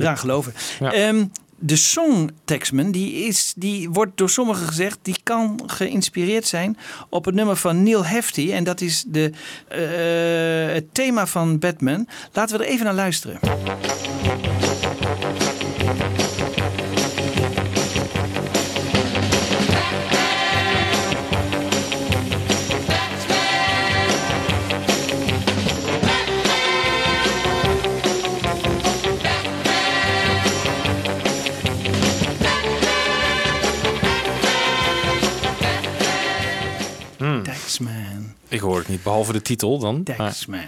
[0.00, 0.54] eraan geloven.
[0.80, 0.92] Ja.
[0.92, 1.24] Ehm,
[1.58, 6.76] de song Taxman, die, is, die wordt door sommigen gezegd, die kan geïnspireerd zijn
[7.08, 8.52] op het nummer van Neil Hefti.
[8.52, 9.30] En dat is de,
[9.68, 12.08] eh, het thema van Batman.
[12.32, 13.38] Laten we er even naar luisteren.
[37.78, 38.34] Taxman.
[38.48, 40.02] Ik hoor het niet, behalve de titel dan.
[40.02, 40.60] Taxman.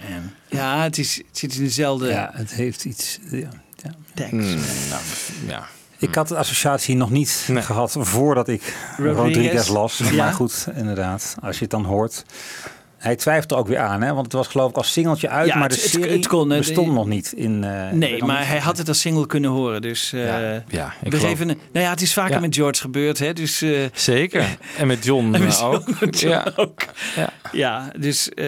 [0.47, 2.07] Ja, het, is, het zit in dezelfde...
[2.07, 3.19] Ja, het heeft iets...
[3.29, 3.37] Ja,
[3.75, 3.91] ja.
[4.13, 4.41] Taxman.
[4.41, 4.59] Hmm,
[4.89, 5.01] nou,
[5.47, 5.67] ja.
[5.97, 9.17] Ik had de associatie nog niet gehad voordat ik Rodriguez.
[9.17, 9.97] Rodriguez las.
[9.97, 10.11] Ja.
[10.11, 12.25] Maar goed, inderdaad, als je het dan hoort.
[13.01, 14.13] Hij twijfelt er ook weer aan, hè?
[14.13, 16.27] want het was geloof ik als singeltje uit, Ja, maar het- de het- serie het
[16.27, 17.31] kon, eh, bestond nog niet.
[17.35, 19.81] In, eh, Nee, maar hij had het als single kunnen horen.
[19.81, 20.21] Dus eh,
[20.67, 21.47] ja, ik we geloof- geven.
[21.47, 22.39] Nou ja, het is vaker Ja.
[22.39, 23.33] met George gebeurd, hè?
[23.33, 24.57] Dus eh, Zeker.
[24.77, 25.83] En met John En met ook.
[25.99, 26.47] John- John ja.
[26.55, 26.81] ook.
[27.15, 27.29] Ja.
[27.51, 28.45] ja, dus eh,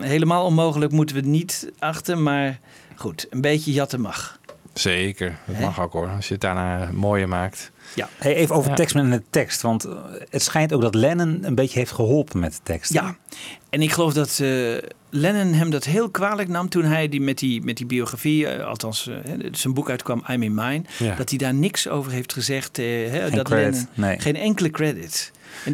[0.00, 2.18] helemaal onmogelijk moeten we het niet achter.
[2.18, 2.58] Maar
[2.96, 4.38] goed, een beetje jatten mag.
[4.74, 5.36] Zeker.
[5.44, 6.08] Dat mag ook hoor.
[6.16, 7.70] Als je het daarna mooier maakt.
[7.94, 8.08] Ja.
[8.18, 8.76] Hey, even over Ja.
[8.76, 9.92] Taxman en de tekst, want eh,
[10.30, 12.92] het schijnt ook dat Lennon een beetje heeft geholpen met de tekst.
[12.92, 13.16] Ja,
[13.70, 14.48] en ik geloof dat eh,
[15.10, 18.66] Lennon hem dat heel kwalijk nam toen hij die, met, die, met die biografie, eh,
[18.66, 19.10] althans
[19.52, 21.14] zijn boek uitkwam, I'm in Mine, Ja.
[21.14, 22.76] dat hij daar niks over heeft gezegd.
[22.76, 24.18] hè, Geen dat credit, Lennon, nee.
[24.20, 25.32] Geen enkele credit.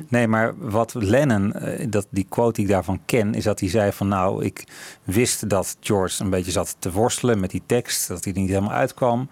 [0.09, 1.55] Nee, maar wat Lennon,
[1.89, 4.65] dat, die quote die ik daarvan ken, is dat hij zei van nou, ik
[5.05, 8.49] wist dat George een beetje zat te worstelen met die tekst, dat hij er niet
[8.49, 9.29] helemaal uitkwam.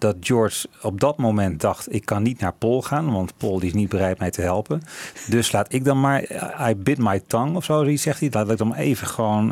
[0.00, 3.68] Dat George op dat moment dacht, ik kan niet naar Paul gaan, want Paul die
[3.68, 4.82] is niet bereid mij te helpen.
[5.28, 6.22] Dus laat ik dan maar,
[6.70, 8.28] I bit my tongue of zo, zoiets zegt hij.
[8.32, 9.50] Laat ik dan even gewoon,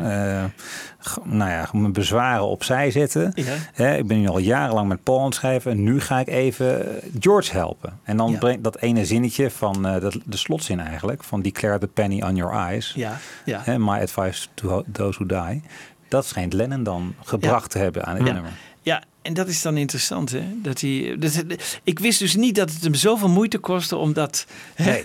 [0.99, 3.31] g- nou ja, mijn bezwaren opzij zetten.
[3.75, 3.93] Ja.
[3.93, 7.01] Ik ben nu al jarenlang met Paul aan het schrijven en nu ga ik even
[7.03, 7.99] eh, George helpen.
[8.03, 8.37] En dan Ja.
[8.37, 12.35] brengt dat ene zinnetje van eh, dat, de slotzin eigenlijk, van declare the penny on
[12.35, 12.93] your eyes.
[12.95, 13.59] Ja, ja.
[13.63, 15.61] Hè, my advice to ho- those who die.
[16.07, 18.51] Dat schijnt Lennon dan gebracht te hebben aan het nummer.
[18.81, 20.41] Ja, en dat is dan interessant, hè?
[20.61, 21.43] Dat hij, dat,
[21.83, 25.01] ik wist dus niet dat het hem zoveel moeite kostte om dat, hè,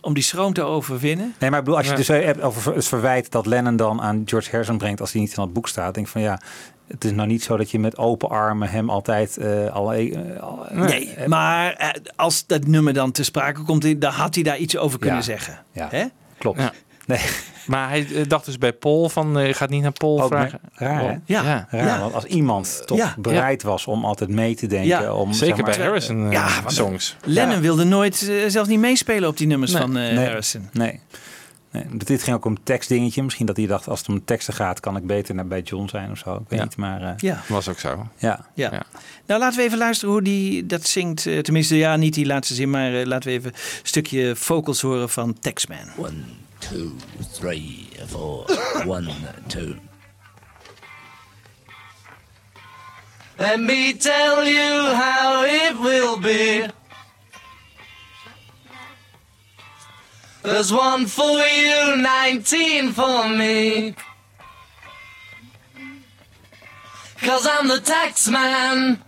[0.00, 1.34] om die schroom te overwinnen.
[1.38, 1.98] Nee, maar ik bedoel, als je Ja.
[1.98, 5.30] dus hebt over het verwijt dat Lennon dan aan George Harrison brengt als hij niet
[5.30, 6.40] in dat boek staat, denk ik van ja,
[6.88, 10.40] het is nou niet zo dat je met open armen hem altijd eh al, eh,
[10.40, 14.58] al- Nee, maar eh, als dat nummer dan te sprake komt, dan had hij daar
[14.58, 15.24] iets over kunnen Ja.
[15.24, 15.58] zeggen.
[15.72, 15.88] Ja.
[15.90, 16.04] Hè?
[16.38, 16.58] Klopt.
[16.60, 16.72] Ja.
[17.06, 17.20] Nee.
[17.66, 20.60] Maar hij eh, dacht dus bij Paul van, eh, gaat niet naar Paul Ook vragen.
[20.72, 21.10] raar, hè?
[21.10, 21.66] Oh, Ja.
[21.70, 23.14] Raar, want als iemand toch Ja.
[23.18, 24.88] bereid was om altijd mee te denken.
[24.88, 25.12] Ja.
[25.14, 27.16] om, Zeker zeg maar, bij Harrison Ja, want- songs.
[27.24, 29.80] Lennon wilde nooit zelfs niet meespelen op die nummers Nee.
[29.80, 30.16] van Nee.
[30.16, 30.68] Harrison.
[30.72, 31.00] Nee.
[31.74, 31.96] Nee.
[31.96, 33.22] Dit ging ook om een tekstdingetje.
[33.22, 35.88] Misschien dat hij dacht, als het om teksten gaat, kan ik beter naar bij John
[35.88, 36.34] zijn of zo.
[36.34, 36.64] Ik weet Ja.
[36.64, 37.02] niet, maar...
[37.02, 37.42] eh, Ja.
[37.48, 38.06] Was ook zo.
[38.18, 38.46] ja.
[38.54, 38.70] Ja.
[38.72, 38.82] Ja.
[39.26, 41.26] Nou, laten we even luisteren hoe die dat zingt.
[41.26, 44.80] Eh, tenminste, ja, niet die laatste zin, maar eh, laten we even een stukje vocals
[44.80, 45.88] horen van Taxman.
[45.96, 46.12] One,
[46.58, 46.90] two,
[47.32, 48.58] three, four.
[48.86, 49.10] One,
[49.46, 49.74] two.
[53.36, 56.66] Let me tell you how it will be.
[60.44, 63.94] There's one for you, 19 for me.
[67.22, 69.02] Cause I'm the tax man.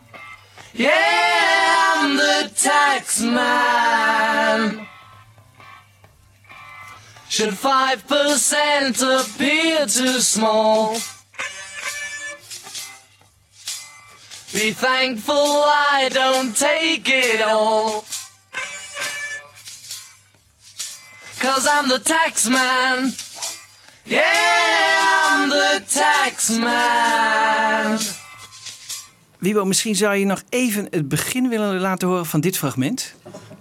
[0.72, 4.86] Yeah, I'm the tax man.
[7.28, 10.94] Should 5% appear too small?
[14.54, 18.06] Be thankful I don't take it all.
[21.38, 23.12] Cause I'm the tax man.
[24.02, 24.22] Yeah,
[25.42, 27.98] I'm the tax man.
[29.38, 33.14] Wiebo, misschien zou je nog even het begin willen laten horen van dit fragment.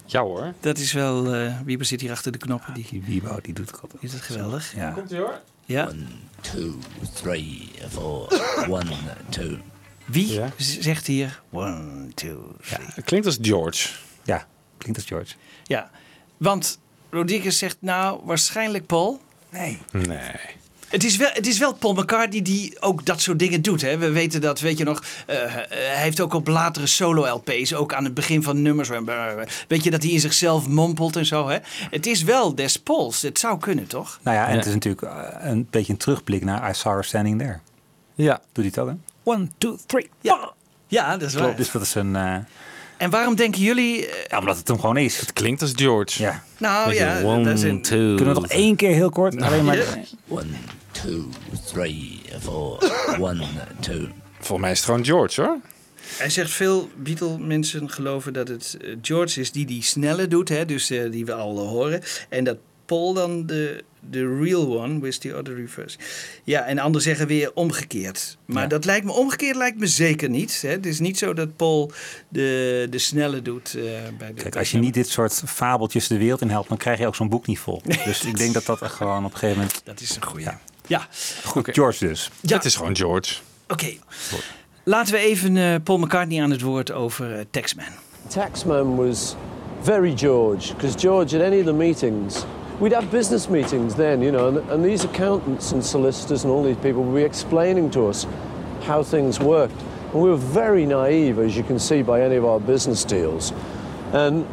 [0.06, 0.54] Ja hoor.
[0.60, 2.74] Dat is wel, eh Wiebo zit hier achter de knoppen.
[2.74, 4.04] Die, Die Wiebo, die doet het altijd.
[4.04, 4.74] is dat geweldig?
[4.76, 4.90] Ja.
[4.92, 5.42] Komt ie hoor.
[5.66, 5.88] Ja.
[5.88, 6.06] One,
[6.42, 6.74] two,
[7.14, 8.28] three, four.
[8.70, 8.92] One,
[9.30, 9.58] two.
[10.06, 10.50] Wie Ja.
[10.58, 12.86] zegt hier one, two, three?
[12.94, 13.90] Het klinkt als George.
[14.24, 14.46] Ja,
[14.78, 15.34] klinkt als George.
[15.64, 15.90] Ja,
[16.38, 16.80] want
[17.16, 19.22] Rodriguez zegt nou waarschijnlijk Paul.
[19.50, 19.78] Nee.
[19.92, 20.20] Nee.
[20.90, 23.82] Het is, wel, het is wel Paul McCartney die ook dat soort dingen doet.
[23.82, 23.98] Hè?
[23.98, 27.94] We weten dat, weet je nog, eh, eh, hij heeft ook op latere solo-LP's, ook
[27.94, 29.00] aan het begin van nummers, eh,
[29.68, 31.48] weet je dat hij in zichzelf mompelt en zo.
[31.50, 31.58] Hè?
[31.90, 34.20] Het is wel des Pauls, het zou kunnen toch?
[34.24, 34.58] Nou ja, en Ja.
[34.58, 35.08] het is natuurlijk
[35.40, 37.60] een beetje een terugblik naar I Saw Her Standing There.
[38.16, 38.34] Ja.
[38.52, 38.96] Doet hij het ook, hè?
[39.24, 40.52] One, two, three, Ja,
[40.88, 41.44] ja dat is waar.
[41.44, 42.16] Klopt, dus dat is een...
[42.16, 42.36] eh,
[42.98, 45.20] En waarom denken jullie, eh, ja, omdat het hem gewoon is.
[45.20, 46.22] Het klinkt als George.
[46.22, 46.44] Ja.
[46.58, 47.82] nou ja, one, dat is een.
[47.82, 49.42] Kunnen we nog één keer heel kort?
[49.42, 49.98] Alleen maar...
[50.28, 50.46] One,
[50.92, 51.30] two,
[51.66, 52.92] three, four.
[53.20, 53.46] One,
[53.80, 54.08] two.
[54.40, 55.58] Volgens mij is het gewoon George hoor.
[56.18, 60.66] Hij zegt veel Beatle-mensen geloven dat het eh, George is die die snelle doet, hè,
[60.66, 62.02] dus eh, die we al horen.
[62.30, 65.98] En dat Paul dan de, de real one with the other reverse.
[66.44, 68.38] Ja, en anderen zeggen weer omgekeerd.
[68.46, 68.70] Maar Ja.
[68.70, 70.62] dat lijkt me omgekeerd lijkt me zeker niet.
[70.62, 70.70] Hè.
[70.70, 71.92] Het is niet zo dat Paul
[72.30, 73.84] de, de snelle doet eh,
[74.18, 74.42] bij de.
[74.42, 77.16] Kijk, als je niet dit soort fabeltjes de wereld in helpt, dan krijg je ook
[77.16, 77.82] zo'n boek niet vol.
[78.06, 79.82] Dus ik denk dat dat gewoon op een gegeven moment...
[79.84, 80.44] Dat is een goede.
[80.44, 80.60] Ja.
[80.88, 81.08] Ja,
[81.44, 82.30] Goed, George dus.
[82.42, 82.56] Ja.
[82.56, 83.36] Het is gewoon George.
[83.68, 83.94] oké.
[84.84, 87.86] Laten we even eh, Paul McCartney aan het woord over eh, Taxman.
[88.28, 89.36] Taxman was
[89.82, 92.44] very George because George, at any of the meetings,
[92.80, 96.64] we'd have business meetings then, you know, and, and these accountants and solicitors and all
[96.64, 98.26] these people would be explaining to us
[98.84, 99.80] how things worked.
[100.14, 103.54] And we were very naive, as you can see by any of our business deals.
[104.14, 104.48] And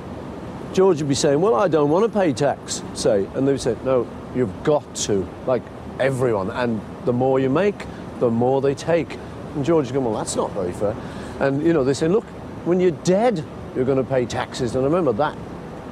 [0.73, 3.27] George would be saying, Well, I don't want to pay tax, say.
[3.35, 5.63] And they would say, No, you've got to, like
[6.01, 6.51] everyone.
[6.51, 7.87] And the more you make,
[8.21, 9.19] the more they take.
[9.55, 10.97] And George would go, Well, that's not very fair.
[11.41, 12.25] And, you know, they say, Look,
[12.65, 13.45] when you're dead,
[13.77, 14.75] you're going to pay taxes.
[14.75, 15.35] And I remember that.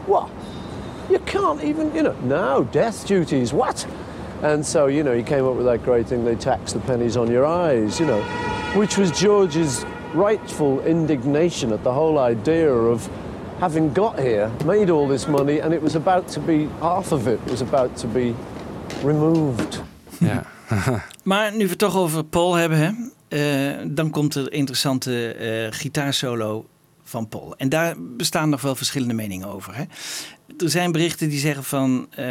[0.07, 0.31] What?
[1.11, 3.87] You can't even, you know, now death duties, what?
[4.43, 7.17] And so, you know, he came up with that great thing, they tax the pennies
[7.17, 8.23] on your eyes, you know,
[8.77, 9.85] which was George's
[10.15, 13.09] rightful indignation at the whole idea of
[13.59, 17.27] having got here, made all this money, and it was about to be, half of
[17.27, 18.35] it was about to be
[19.03, 19.83] removed.
[20.19, 20.43] Ja.
[21.23, 22.91] Maar nu we het toch over Paul hebben, hè,
[23.29, 26.67] eh, dan komt een interessante eh, gitaarsolo
[27.03, 27.55] van Paul.
[27.57, 29.77] En daar bestaan nog wel verschillende meningen over.
[29.77, 29.85] Hè?
[30.59, 32.25] Er zijn berichten die zeggen van eh,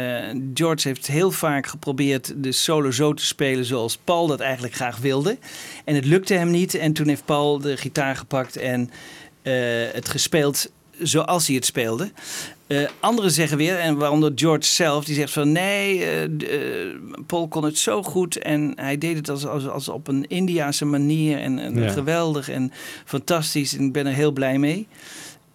[0.54, 4.98] George heeft heel vaak geprobeerd de solo zo te spelen zoals Paul dat eigenlijk graag
[4.98, 5.38] wilde.
[5.84, 6.74] En het lukte hem niet.
[6.74, 8.90] En toen heeft Paul de gitaar gepakt en
[9.42, 9.52] eh,
[9.92, 12.10] het gespeeld zoals hij het speelde.
[12.66, 16.04] Eh anderen zeggen weer, en waaronder George zelf, die zegt van nee,
[17.26, 20.84] Paul kon het zo goed en hij deed het als, als, als op een Indiase
[20.84, 21.88] manier en, en Ja.
[21.90, 22.72] geweldig en
[23.04, 24.88] fantastisch en ik ben er heel blij mee.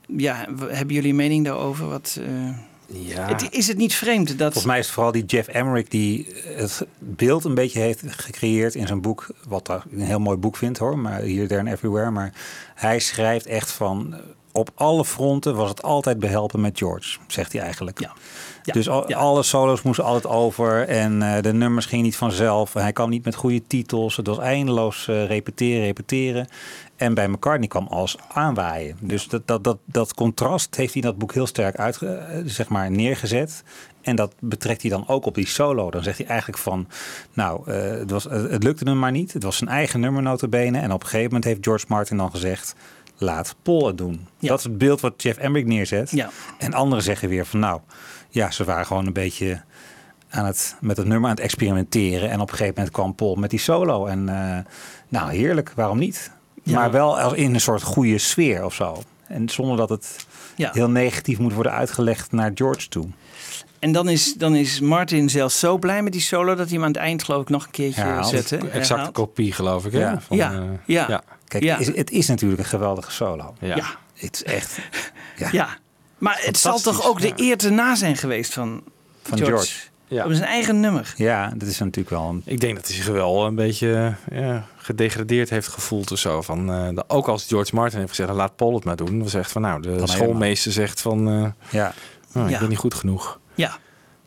[0.07, 1.87] Ja, hebben jullie een mening daarover?
[1.87, 3.27] Wat, eh, Ja.
[3.27, 4.37] het, is het niet vreemd dat...
[4.39, 8.75] Volgens mij is het vooral die Jeff Emmerich die het beeld een beetje heeft gecreëerd
[8.75, 9.27] in zijn boek.
[9.47, 12.11] Wat ik een heel mooi boek vind hoor, maar hier, there and everywhere.
[12.11, 12.33] Maar
[12.75, 14.15] hij schrijft echt van,
[14.51, 17.99] op alle fronten was het altijd behelpen met George, zegt hij eigenlijk.
[17.99, 18.13] Ja.
[18.73, 22.73] dus al- alle solo's moesten altijd over en eh, de nummers gingen niet vanzelf.
[22.73, 24.15] Hij kwam niet met goede titels.
[24.15, 26.47] Het was eindeloos eh, repeteren, repeteren.
[26.95, 28.97] En bij McCartney kwam alles aanwaaien.
[28.99, 31.99] Dus dat, dat, dat, dat contrast heeft hij in dat boek heel sterk uit,
[32.45, 33.63] zeg maar, neergezet.
[34.01, 35.91] En dat betrekt hij dan ook op die solo.
[35.91, 36.87] Dan zegt hij eigenlijk van,
[37.33, 39.33] nou, eh, het, was, het, het lukte hem maar niet.
[39.33, 40.79] Het was zijn eigen nummer notabene.
[40.79, 42.75] En op een gegeven moment heeft George Martin dan gezegd,
[43.17, 44.27] laat Paul het doen.
[44.39, 46.11] Dat is het beeld wat Jeff Emmerich neerzet.
[46.11, 46.29] Ja.
[46.57, 47.79] En anderen zeggen weer van, nou,
[48.29, 49.61] ja, ze waren gewoon een beetje
[50.29, 52.29] aan het, met het nummer aan het experimenteren.
[52.29, 54.05] En op een gegeven moment kwam Paul met die solo.
[54.05, 54.57] En eh,
[55.07, 56.31] nou, heerlijk, waarom niet?
[56.65, 56.79] Ja.
[56.79, 59.03] Maar wel als in een soort goede sfeer of zo.
[59.27, 60.25] En zonder dat het
[60.55, 60.69] Ja.
[60.73, 63.07] heel negatief moet worden uitgelegd naar George toe.
[63.79, 66.81] En dan is, dan is Martin zelfs zo blij met die solo dat hij hem
[66.83, 68.27] aan het eind geloof ik nog een keertje Herhaalt.
[68.27, 68.57] zette.
[68.57, 69.91] Exacte kopie, geloof ik.
[69.91, 69.99] Hè?
[69.99, 70.21] Ja.
[70.21, 71.23] Van, Ja, eh, ja.
[71.47, 71.77] Kijk, Ja.
[71.77, 73.53] is- het is natuurlijk een geweldige solo.
[73.59, 73.75] Ja.
[73.75, 73.85] Ja.
[74.13, 74.79] Het is echt
[75.37, 75.67] ja, Ja.
[76.17, 77.33] Maar het zal toch ook de ja.
[77.35, 78.83] eer te na zijn geweest van,
[79.23, 79.53] van George.
[79.55, 79.73] George.
[80.07, 80.25] Ja.
[80.25, 81.13] Op zijn eigen nummer.
[81.17, 82.41] Ja, dat is natuurlijk wel een...
[82.45, 86.41] Ik denk dat hij zich wel een beetje ja, gedegradeerd heeft gevoeld of zo.
[86.41, 89.19] Van, eh, de- ook als George Martin heeft gezegd, laat Paul het maar doen.
[89.19, 91.93] Dan zegt van, nou, de schoolmeester zegt van, eh, Ja.
[92.35, 92.59] oh, ik Ja.
[92.59, 93.39] ben niet goed genoeg.
[93.55, 93.77] Ja.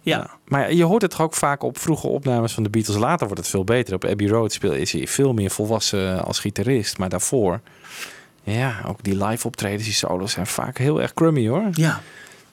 [0.00, 0.30] Ja.
[0.44, 2.96] Maar je hoort het toch ook vaak op vroege opnames van de Beatles.
[2.96, 3.94] Later wordt het veel beter.
[3.94, 6.98] Op Abbey Road speel is hij veel meer volwassen als gitarist.
[6.98, 7.60] Maar daarvoor,
[8.42, 11.68] ja, ook die live optredens, die solos zijn vaak heel erg crummy hoor.
[11.72, 12.00] Ja.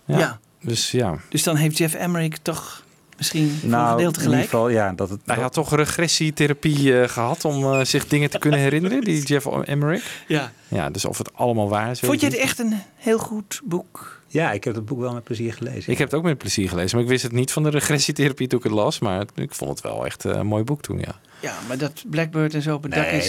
[0.05, 0.39] Ja.
[0.61, 1.15] Dus ja.
[1.29, 2.83] Dus dan heeft Jeff Emmerich toch
[3.17, 4.43] misschien voor een Nou, gedeelte in ieder gelijk.
[4.49, 5.19] geval, ja, dat het...
[5.25, 9.45] Hij had toch regressietherapie eh, gehad om eh, zich dingen te kunnen herinneren, die Jeff
[9.45, 10.23] Emmerich.
[10.27, 10.51] Ja.
[10.67, 11.99] Ja, dus of het allemaal waar is.
[11.99, 14.13] Vond je het echt een heel goed boek?
[14.27, 15.91] Ja, ik heb het boek wel met plezier gelezen.
[15.91, 18.47] Ik heb het ook met plezier gelezen, maar ik wist het niet van de regressietherapie
[18.47, 18.99] toen ik het las.
[18.99, 21.19] Maar ik vond het wel echt eh, een mooi boek toen, ja.
[21.39, 23.23] Ja, maar dat Blackbird en zo op het Nee, dak dat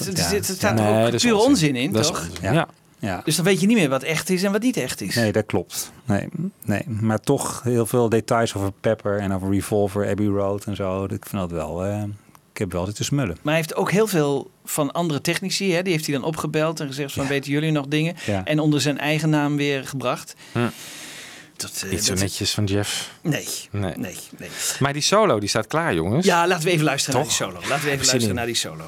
[0.00, 0.06] is...
[0.06, 0.30] dat, ja.
[0.30, 1.50] er er staat Nee, dat ook is pure onzin.
[1.50, 2.20] onzin in, Dat is toch?
[2.28, 2.52] onzin, Ja.
[2.52, 2.68] ja.
[2.98, 3.20] Ja.
[3.24, 5.14] Dus dan weet je niet meer wat echt is en wat niet echt is.
[5.14, 5.92] Nee, dat klopt.
[6.04, 6.28] Nee,
[6.64, 11.04] nee, maar toch heel veel details over Pepper en over Revolver, Abbey Road en zo.
[11.04, 11.84] Ik vind dat wel...
[11.84, 12.02] eh,
[12.52, 13.36] ik heb wel zitten smullen.
[13.42, 16.80] Maar hij heeft ook heel veel van andere technici, hè, die heeft hij dan opgebeld
[16.80, 18.16] en gezegd van weten jullie nog dingen?
[18.26, 18.44] Ja.
[18.44, 20.34] En onder zijn eigen naam weer gebracht.
[20.52, 20.58] Hm.
[21.56, 23.12] Dat, eh, Niet zo dat- netjes van Jeff.
[23.22, 23.92] Nee, Nee.
[23.96, 24.48] nee, nee.
[24.78, 26.26] Maar die solo, die staat klaar, jongens.
[26.26, 27.38] Ja, laten we even luisteren Toch?
[27.38, 27.68] naar die solo.
[27.68, 28.34] Laten we even luisteren in.
[28.34, 28.84] naar die solo.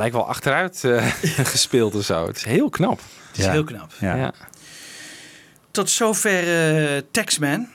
[0.00, 1.06] Lijkt wel achteruit eh,
[1.54, 2.26] gespeeld of zo.
[2.26, 3.00] Het is heel knap.
[3.28, 3.50] Het is Ja.
[3.50, 3.92] heel knap.
[4.00, 4.14] Ja.
[4.14, 4.32] Ja.
[5.70, 7.68] Tot zover eh Taxman.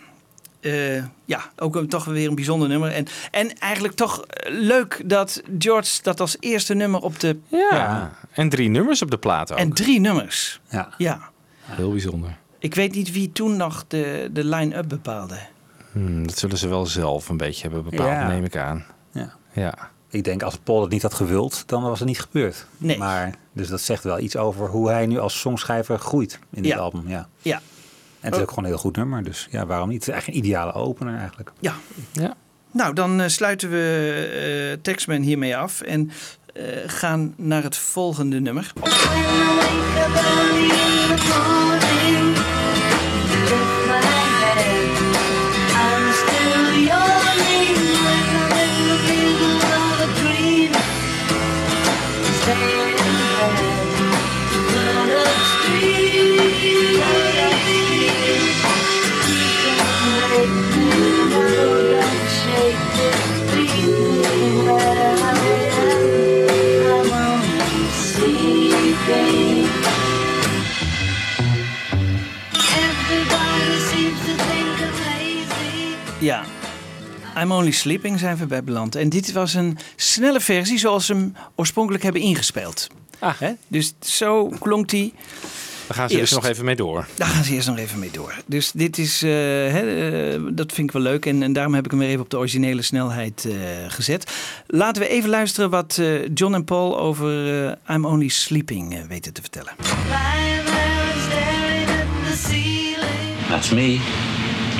[0.59, 2.91] Eh, ja, ook een, toch weer een bijzonder nummer.
[2.91, 7.37] En, en eigenlijk toch leuk dat George dat als eerste nummer op de...
[7.47, 8.11] Ja.
[8.31, 9.57] En drie nummers op de plaat ook.
[9.57, 10.59] En drie nummers.
[10.69, 10.89] Ja.
[10.97, 11.29] Ja.
[11.61, 12.37] Heel bijzonder.
[12.59, 15.37] Ik weet niet wie toen nog de, de line-up bepaalde.
[15.91, 18.27] Hmm, dat zullen ze wel zelf een beetje hebben bepaald, Ja.
[18.27, 18.85] neem ik aan.
[19.11, 19.33] Ja.
[19.53, 19.89] Ja.
[20.15, 22.65] Ik denk als Paul het niet had gewild, dan was het niet gebeurd.
[22.77, 22.97] Nee.
[22.97, 26.71] Maar, dus dat zegt wel iets over hoe hij nu als songschrijver groeit in dit
[26.71, 26.77] Ja.
[26.77, 27.03] album.
[27.07, 27.27] Ja.
[27.41, 27.55] Ja.
[27.55, 27.61] En
[28.31, 29.23] het is ook gewoon een heel goed nummer.
[29.23, 29.97] Dus ja, waarom niet?
[29.99, 31.51] Het is eigenlijk een ideale opener eigenlijk.
[31.59, 31.73] Ja.
[32.11, 32.33] Ja.
[32.71, 36.11] Nou, dan eh, sluiten we eh Taxman hiermee af en
[36.53, 38.73] eh, gaan naar het volgende nummer.
[77.37, 78.95] I'm Only Sleeping zijn we bij beland.
[78.95, 82.87] En dit was een snelle versie zoals ze hem oorspronkelijk hebben ingespeeld.
[83.19, 83.51] Hè?
[83.67, 85.13] Dus zo klonk die.
[85.87, 86.33] Daar gaan ze Eerst.
[86.33, 87.07] dus nog even mee door.
[87.15, 88.35] Daar gaan ze eerst nog even mee door.
[88.45, 91.25] Dus dit is, eh, hè, eh, dat vind ik wel leuk.
[91.25, 93.53] En, en daarom heb ik hem weer even op de originele snelheid eh,
[93.87, 94.31] gezet.
[94.67, 99.33] Laten we even luisteren wat eh, John en Paul over eh, I'm Only Sleeping weten
[99.33, 99.73] te vertellen.
[103.49, 103.99] That's me,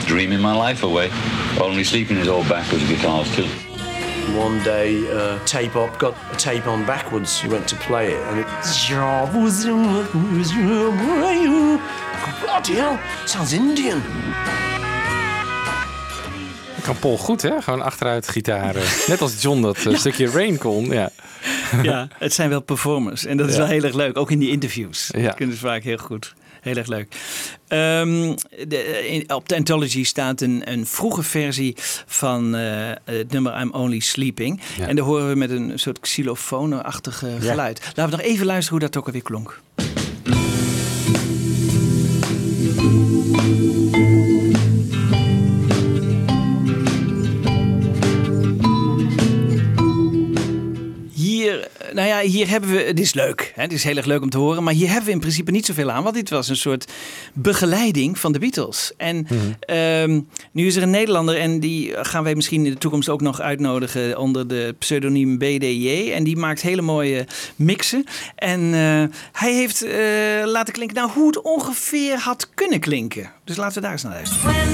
[0.07, 1.10] dreaming my life away.
[1.61, 3.45] Only sleeping is all backwards guitars too.
[4.38, 7.41] One day, uh, Tape Op got a tape on backwards.
[7.41, 8.45] He went to play it, and it.
[12.41, 14.02] Bloody hell, sounds Indian.
[16.84, 17.61] Kan Paul goed, hè?
[17.61, 18.82] Gewoon achteruit gitaren.
[19.07, 20.86] Net als John dat eh, stukje Rain kon.
[20.86, 21.10] Ja.
[21.82, 23.26] ja, het zijn wel performers.
[23.26, 23.60] En dat is Ja.
[23.60, 24.18] wel heel erg leuk.
[24.18, 25.10] Ook in die interviews.
[25.18, 25.22] Ja.
[25.23, 26.34] Dat kunnen ze vaak heel goed.
[26.66, 27.16] Heel erg leuk.
[27.68, 28.36] Ehm,
[28.68, 31.76] de, in- op de Anthology staat een, een vroege versie
[32.06, 34.62] van eh, het nummer I'm Only Sleeping.
[34.78, 34.88] Ja.
[34.88, 37.40] En daar horen we met een soort xylofoon-achtig Ja.
[37.50, 37.82] geluid.
[37.96, 39.62] Laten we nog even luisteren hoe dat ook alweer klonk.
[51.95, 52.77] Nou ja, hier hebben we.
[52.77, 53.51] Het is leuk.
[53.55, 53.61] Hè?
[53.61, 54.63] Het is heel erg leuk om te horen.
[54.63, 56.03] Maar hier hebben we in principe niet zoveel aan.
[56.03, 56.91] Want dit was een soort
[57.34, 58.93] begeleiding van de Beatles.
[58.97, 59.27] En
[59.59, 61.38] ehm, nu is er een Nederlander.
[61.38, 64.17] En die gaan wij misschien in de toekomst ook nog uitnodigen.
[64.17, 66.11] onder de pseudoniem BDJ.
[66.13, 68.03] En die maakt hele mooie mixen.
[68.35, 69.97] En eh, hij heeft eh,
[70.45, 70.95] laten klinken.
[70.95, 73.31] Nou, hoe het ongeveer had kunnen klinken.
[73.43, 74.65] Dus laten we daar eens naar luisteren.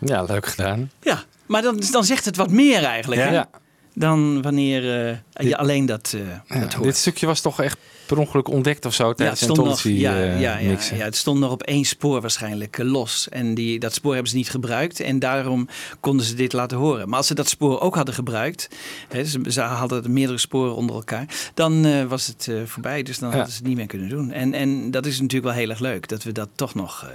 [0.00, 0.90] Ja, leuk gedaan.
[1.02, 3.20] Ja, maar dan, dan zegt het wat meer eigenlijk.
[3.20, 3.30] Hè?
[3.30, 3.48] Ja.
[3.94, 6.14] Dan wanneer eh, je alleen dat,
[6.48, 6.84] eh dat hoort.
[6.86, 9.82] dit stukje was toch echt per ongeluk ontdekt of zo Ja, het tijdens stond, nog,
[9.82, 10.96] ja, eh, ja, ja, mixen.
[10.96, 13.28] ja, het stond nog op één spoor waarschijnlijk los.
[13.28, 15.00] En die, dat spoor hebben ze niet gebruikt.
[15.00, 15.68] En daarom
[16.00, 17.08] konden ze dit laten horen.
[17.08, 18.68] Maar als ze dat spoor ook hadden gebruikt.
[19.08, 21.26] Hè, ze, ze hadden meerdere sporen onder elkaar.
[21.54, 23.02] Dan was het voorbij.
[23.02, 23.34] Dus dan Ja.
[23.34, 24.32] hadden ze het niet meer kunnen doen.
[24.32, 26.08] En, en dat is natuurlijk wel heel erg leuk.
[26.08, 27.10] Dat we dat toch nog,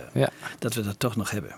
[0.60, 1.52] dat, we dat toch nog hebben.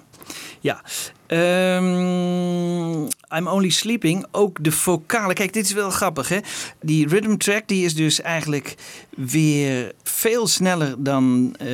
[0.60, 0.82] Ja.
[1.28, 3.04] Ehm,
[3.38, 4.26] I'm Only Sleeping.
[4.32, 5.34] Ook de vocale.
[5.34, 6.30] Kijk, dit is wel grappig.
[6.30, 6.38] Hè?
[6.82, 8.76] Die rhythm track die is dus eigenlijk
[9.16, 11.68] weer veel sneller dan eh,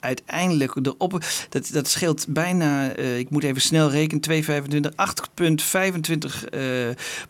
[0.00, 1.24] uiteindelijk de op.
[1.48, 6.60] Dat, dat scheelt bijna, eh, ik moet even snel rekenen, 225, 8,25 eh,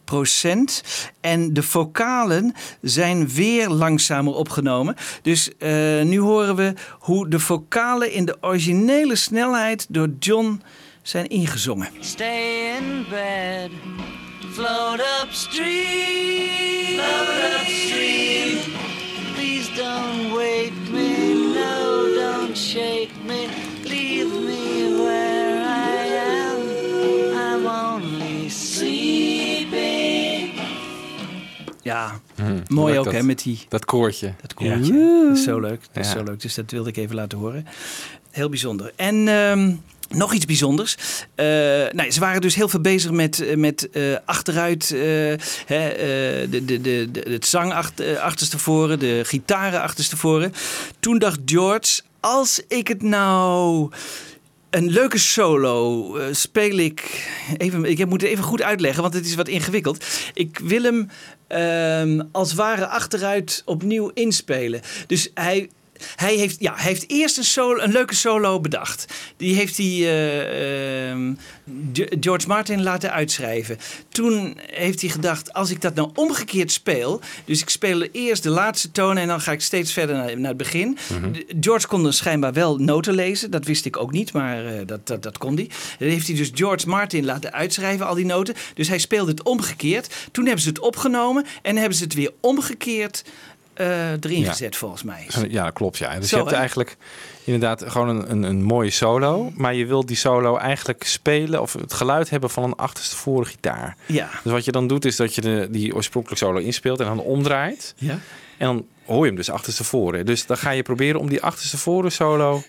[0.05, 0.83] procent.
[1.21, 4.97] En de vocalen zijn weer langzamer opgenomen.
[5.23, 10.63] Dus eh, nu horen we hoe de vocalen in de originele snelheid door John
[11.11, 11.89] zijn ingezongen.
[12.01, 13.71] Stay in bed,
[14.53, 16.99] float upstream.
[16.99, 17.29] Float
[17.61, 18.59] upstream.
[19.35, 23.47] Please don't wake me, no, don't shake me.
[23.85, 25.65] Leave me where I
[26.45, 26.61] am.
[27.37, 30.51] I'm only sleeping.
[31.83, 33.59] Ja, Hm, mooi ook dat- hè, met die...
[33.69, 34.35] Dat koortje.
[34.41, 35.25] Dat koortje.
[35.29, 35.81] Dat is zo leuk.
[35.93, 36.19] Dat is Ja.
[36.19, 36.41] zo leuk.
[36.41, 37.67] Dus dat wilde ik even laten horen.
[38.31, 38.93] Heel bijzonder.
[38.97, 39.73] En ehm,
[40.15, 40.97] nog iets bijzonders.
[41.35, 41.47] Eh,
[41.93, 44.89] nou, ze waren dus heel veel bezig met, eh, met eh, achteruit,
[45.67, 45.89] hè,
[46.49, 50.53] de, de, de, het zang achter, achterstevoren, de gitaren achterstevoren.
[51.01, 53.91] Toen dacht George, als ik het nou
[54.71, 57.29] een leuke solo eh, speel ik.
[57.57, 60.05] Even, ik moet het even goed uitleggen, want het is wat ingewikkeld.
[60.35, 61.09] Ik wil hem
[61.47, 64.81] ehm, als ware achteruit opnieuw inspelen.
[65.07, 65.71] Dus hij.
[66.17, 69.05] Hij heeft, ja, hij heeft eerst een, solo, een leuke solo bedacht.
[69.37, 71.35] Die heeft hij eh, ehm,
[71.93, 73.79] Ge- George Martin laten uitschrijven.
[74.09, 77.21] Toen heeft hij gedacht, als ik dat nou omgekeerd speel...
[77.45, 80.49] dus ik speel eerst de laatste tonen en dan ga ik steeds verder naar, naar
[80.49, 80.99] het begin.
[81.33, 83.51] De- George kon er schijnbaar wel noten lezen.
[83.51, 85.69] Dat wist ik ook niet, maar eh, dat, dat, dat kon hij.
[85.99, 88.55] Dan heeft hij dus George Martin laten uitschrijven, al die noten.
[88.75, 90.15] Dus hij speelde het omgekeerd.
[90.33, 93.25] Toen hebben ze het opgenomen en hebben ze het weer omgekeerd
[93.81, 94.51] erin Ja.
[94.51, 95.29] gezet, volgens mij.
[95.49, 95.99] Ja, dat klopt.
[95.99, 96.19] Ja.
[96.19, 96.97] Dus Zo, je hebt eigenlijk
[97.45, 99.51] inderdaad gewoon een, een, een mooie solo.
[99.55, 103.47] Maar je wilt die solo eigenlijk spelen of het geluid hebben van een achterste voren
[103.47, 103.97] gitaar.
[104.07, 104.29] Ja.
[104.43, 107.19] Dus wat je dan doet is dat je de, die oorspronkelijke solo inspeelt en dan
[107.21, 107.95] omdraait.
[107.97, 108.19] Ja.
[108.59, 110.27] En dan hoor je hem dus achterstevoren.
[110.27, 112.63] Dus dan ga je proberen om die achterstevoren solo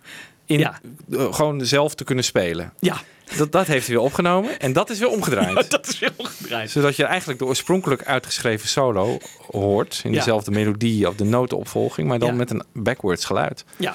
[0.52, 0.80] in, Ja.
[1.11, 2.73] eh, gewoon zelf te kunnen spelen.
[2.80, 3.02] Ja.
[3.38, 5.69] Dat, dat heeft hij weer opgenomen en dat is weer omgedraaid.
[5.72, 6.72] dat is weer omgedraaid.
[6.72, 9.18] Zodat je eigenlijk de oorspronkelijk uitgeschreven solo
[9.52, 10.02] hoort.
[10.03, 10.18] In Ja.
[10.18, 13.65] dezelfde melodie of de notenopvolging, maar dan met een backwards geluid.
[13.78, 13.94] Ja.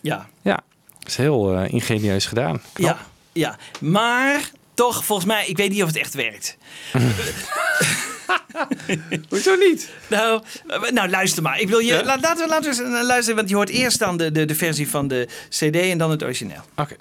[0.00, 0.28] Ja.
[0.42, 0.60] Ja,
[0.98, 2.62] dat is heel eh, ingenieus gedaan.
[2.72, 2.96] Knap.
[2.96, 3.06] Ja.
[3.32, 3.58] Ja.
[3.80, 6.56] Maar toch, volgens mij, ik weet niet of het echt werkt.
[9.28, 9.88] Hoezo niet?
[10.08, 11.60] Nou, eh, nou, luister maar.
[11.60, 13.98] Ik wil je, la- laten, we, laten we eens eh, luisteren, want je hoort eerst
[13.98, 16.62] dan de, de, de versie van de CD en dan het origineel.
[16.76, 16.96] Oké.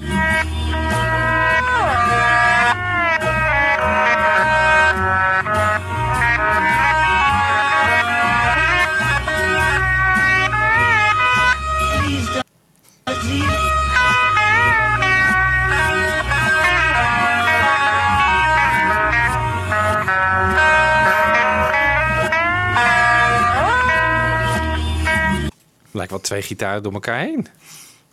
[26.20, 27.48] Wel twee gitaren door elkaar heen.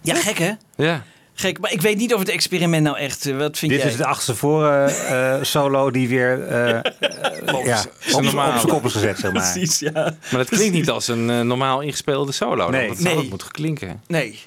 [0.03, 0.53] Ja, gek hè?
[0.77, 1.03] Ja.
[1.35, 3.27] Gek, maar ik weet niet of het experiment nou echt...
[3.27, 3.91] eh, Wat vind Dit jij?
[3.91, 6.83] is de achterste voren eh, solo die weer eh, eh,
[7.65, 9.53] ja, op, op zijn kop is gezet, zeg maar.
[9.53, 9.93] Precies, ja.
[9.93, 12.71] Maar dat klinkt niet als een eh, normaal ingespeelde solo.
[12.71, 12.89] Nee.
[12.89, 13.19] Dat zou Nee.
[13.19, 14.03] het moeten klinken.
[14.07, 14.39] Nee.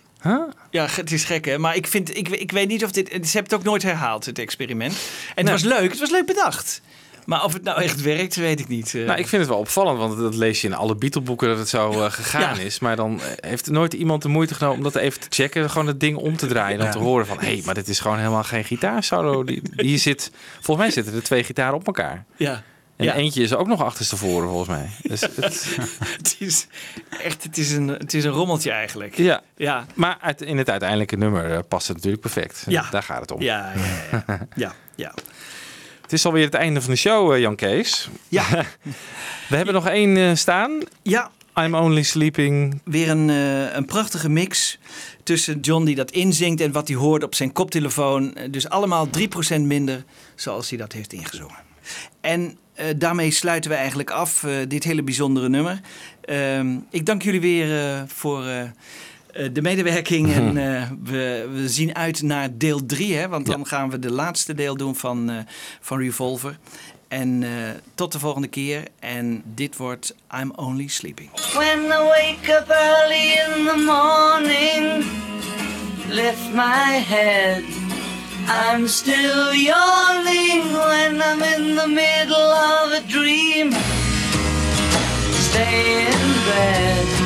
[0.71, 1.57] Ja, het is gek hè.
[1.57, 3.07] Maar ik, vind, ik, ik weet niet of dit...
[3.07, 4.93] Ze hebben het ook nooit herhaald, het experiment.
[5.35, 6.81] En het was leuk, het was leuk bedacht.
[7.29, 8.95] Maar of het nou echt werkt, weet ik niet.
[8.95, 9.05] eh.
[9.05, 11.69] Nou, ik vind het wel opvallend, want dat lees je in alle Beatle-boeken dat het
[11.69, 12.61] zo eh, gegaan Ja.
[12.61, 12.79] is.
[12.79, 15.69] Maar dan eh, heeft nooit iemand de moeite genomen om dat even te checken.
[15.69, 17.39] Gewoon het ding om te draaien en dan te horen van...
[17.39, 19.43] hé, hey, maar dit is gewoon helemaal geen gitaarsolo.
[19.43, 22.25] Die, hier zit, volgens mij zitten er twee gitaren op elkaar.
[22.37, 22.63] Ja.
[22.95, 23.13] En Ja.
[23.13, 24.89] eentje is ook nog achterstevoren, volgens mij.
[25.01, 26.67] Dus het, het is
[27.23, 29.17] echt, het is, een, het is een rommeltje eigenlijk.
[29.17, 29.41] ja.
[29.57, 29.85] Ja.
[29.95, 32.63] Maar uit- in het uiteindelijke nummer past het natuurlijk perfect.
[32.67, 32.87] Ja.
[32.91, 33.41] Daar gaat het om.
[33.41, 34.47] Ja, ja, ja.
[34.55, 35.13] ja, ja.
[36.09, 38.09] Het is alweer het einde van de show, eh, Jan Kees.
[38.27, 38.45] Ja.
[39.49, 40.79] We hebben nog één eh, staan.
[41.01, 41.31] Ja.
[41.55, 42.81] I'm Only Sleeping.
[42.83, 44.79] Weer een, eh, een prachtige mix
[45.23, 48.37] tussen John die dat inzingt en wat hij hoort op zijn koptelefoon.
[48.51, 50.03] Dus allemaal 3% minder
[50.35, 51.59] zoals hij dat heeft ingezongen.
[52.21, 52.57] En
[52.97, 55.79] daarmee sluiten we eigenlijk af dit hele bijzondere nummer.
[56.21, 58.43] Ehm, ik dank jullie weer voor
[59.51, 60.33] de medewerking.
[60.33, 64.11] En eh, we, we zien uit naar deel 3, hè, want dan gaan we de
[64.11, 65.37] laatste deel doen van, eh,
[65.79, 66.57] van Revolver.
[67.07, 67.49] En eh,
[67.95, 68.83] tot de volgende keer.
[68.99, 71.29] En dit wordt I'm Only Sleeping.
[71.53, 75.05] When I wake up early in the morning,
[76.07, 77.63] lift my head.
[78.49, 83.71] I'm still yawning when I'm in the middle of a dream.
[85.49, 87.18] Stay in bed,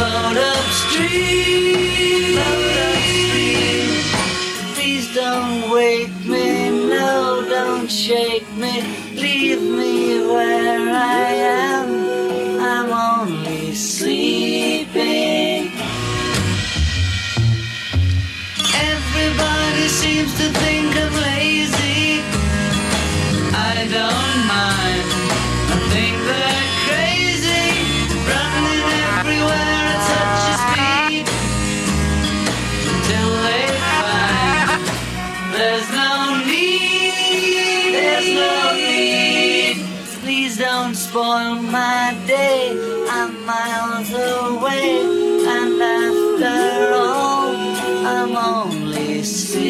[0.00, 2.36] float upstream.
[2.36, 3.88] Float upstream.
[4.74, 8.74] Please don't wake me, no, don't shake me.
[9.24, 11.26] Leave me where I
[11.66, 11.88] am.
[12.72, 15.72] I'm only sleeping.
[18.92, 21.29] Everybody seems to think I'm
[41.10, 42.70] spoil my day.
[43.10, 45.00] I'm miles away,
[45.56, 47.50] and after all,
[48.12, 49.69] I'm only.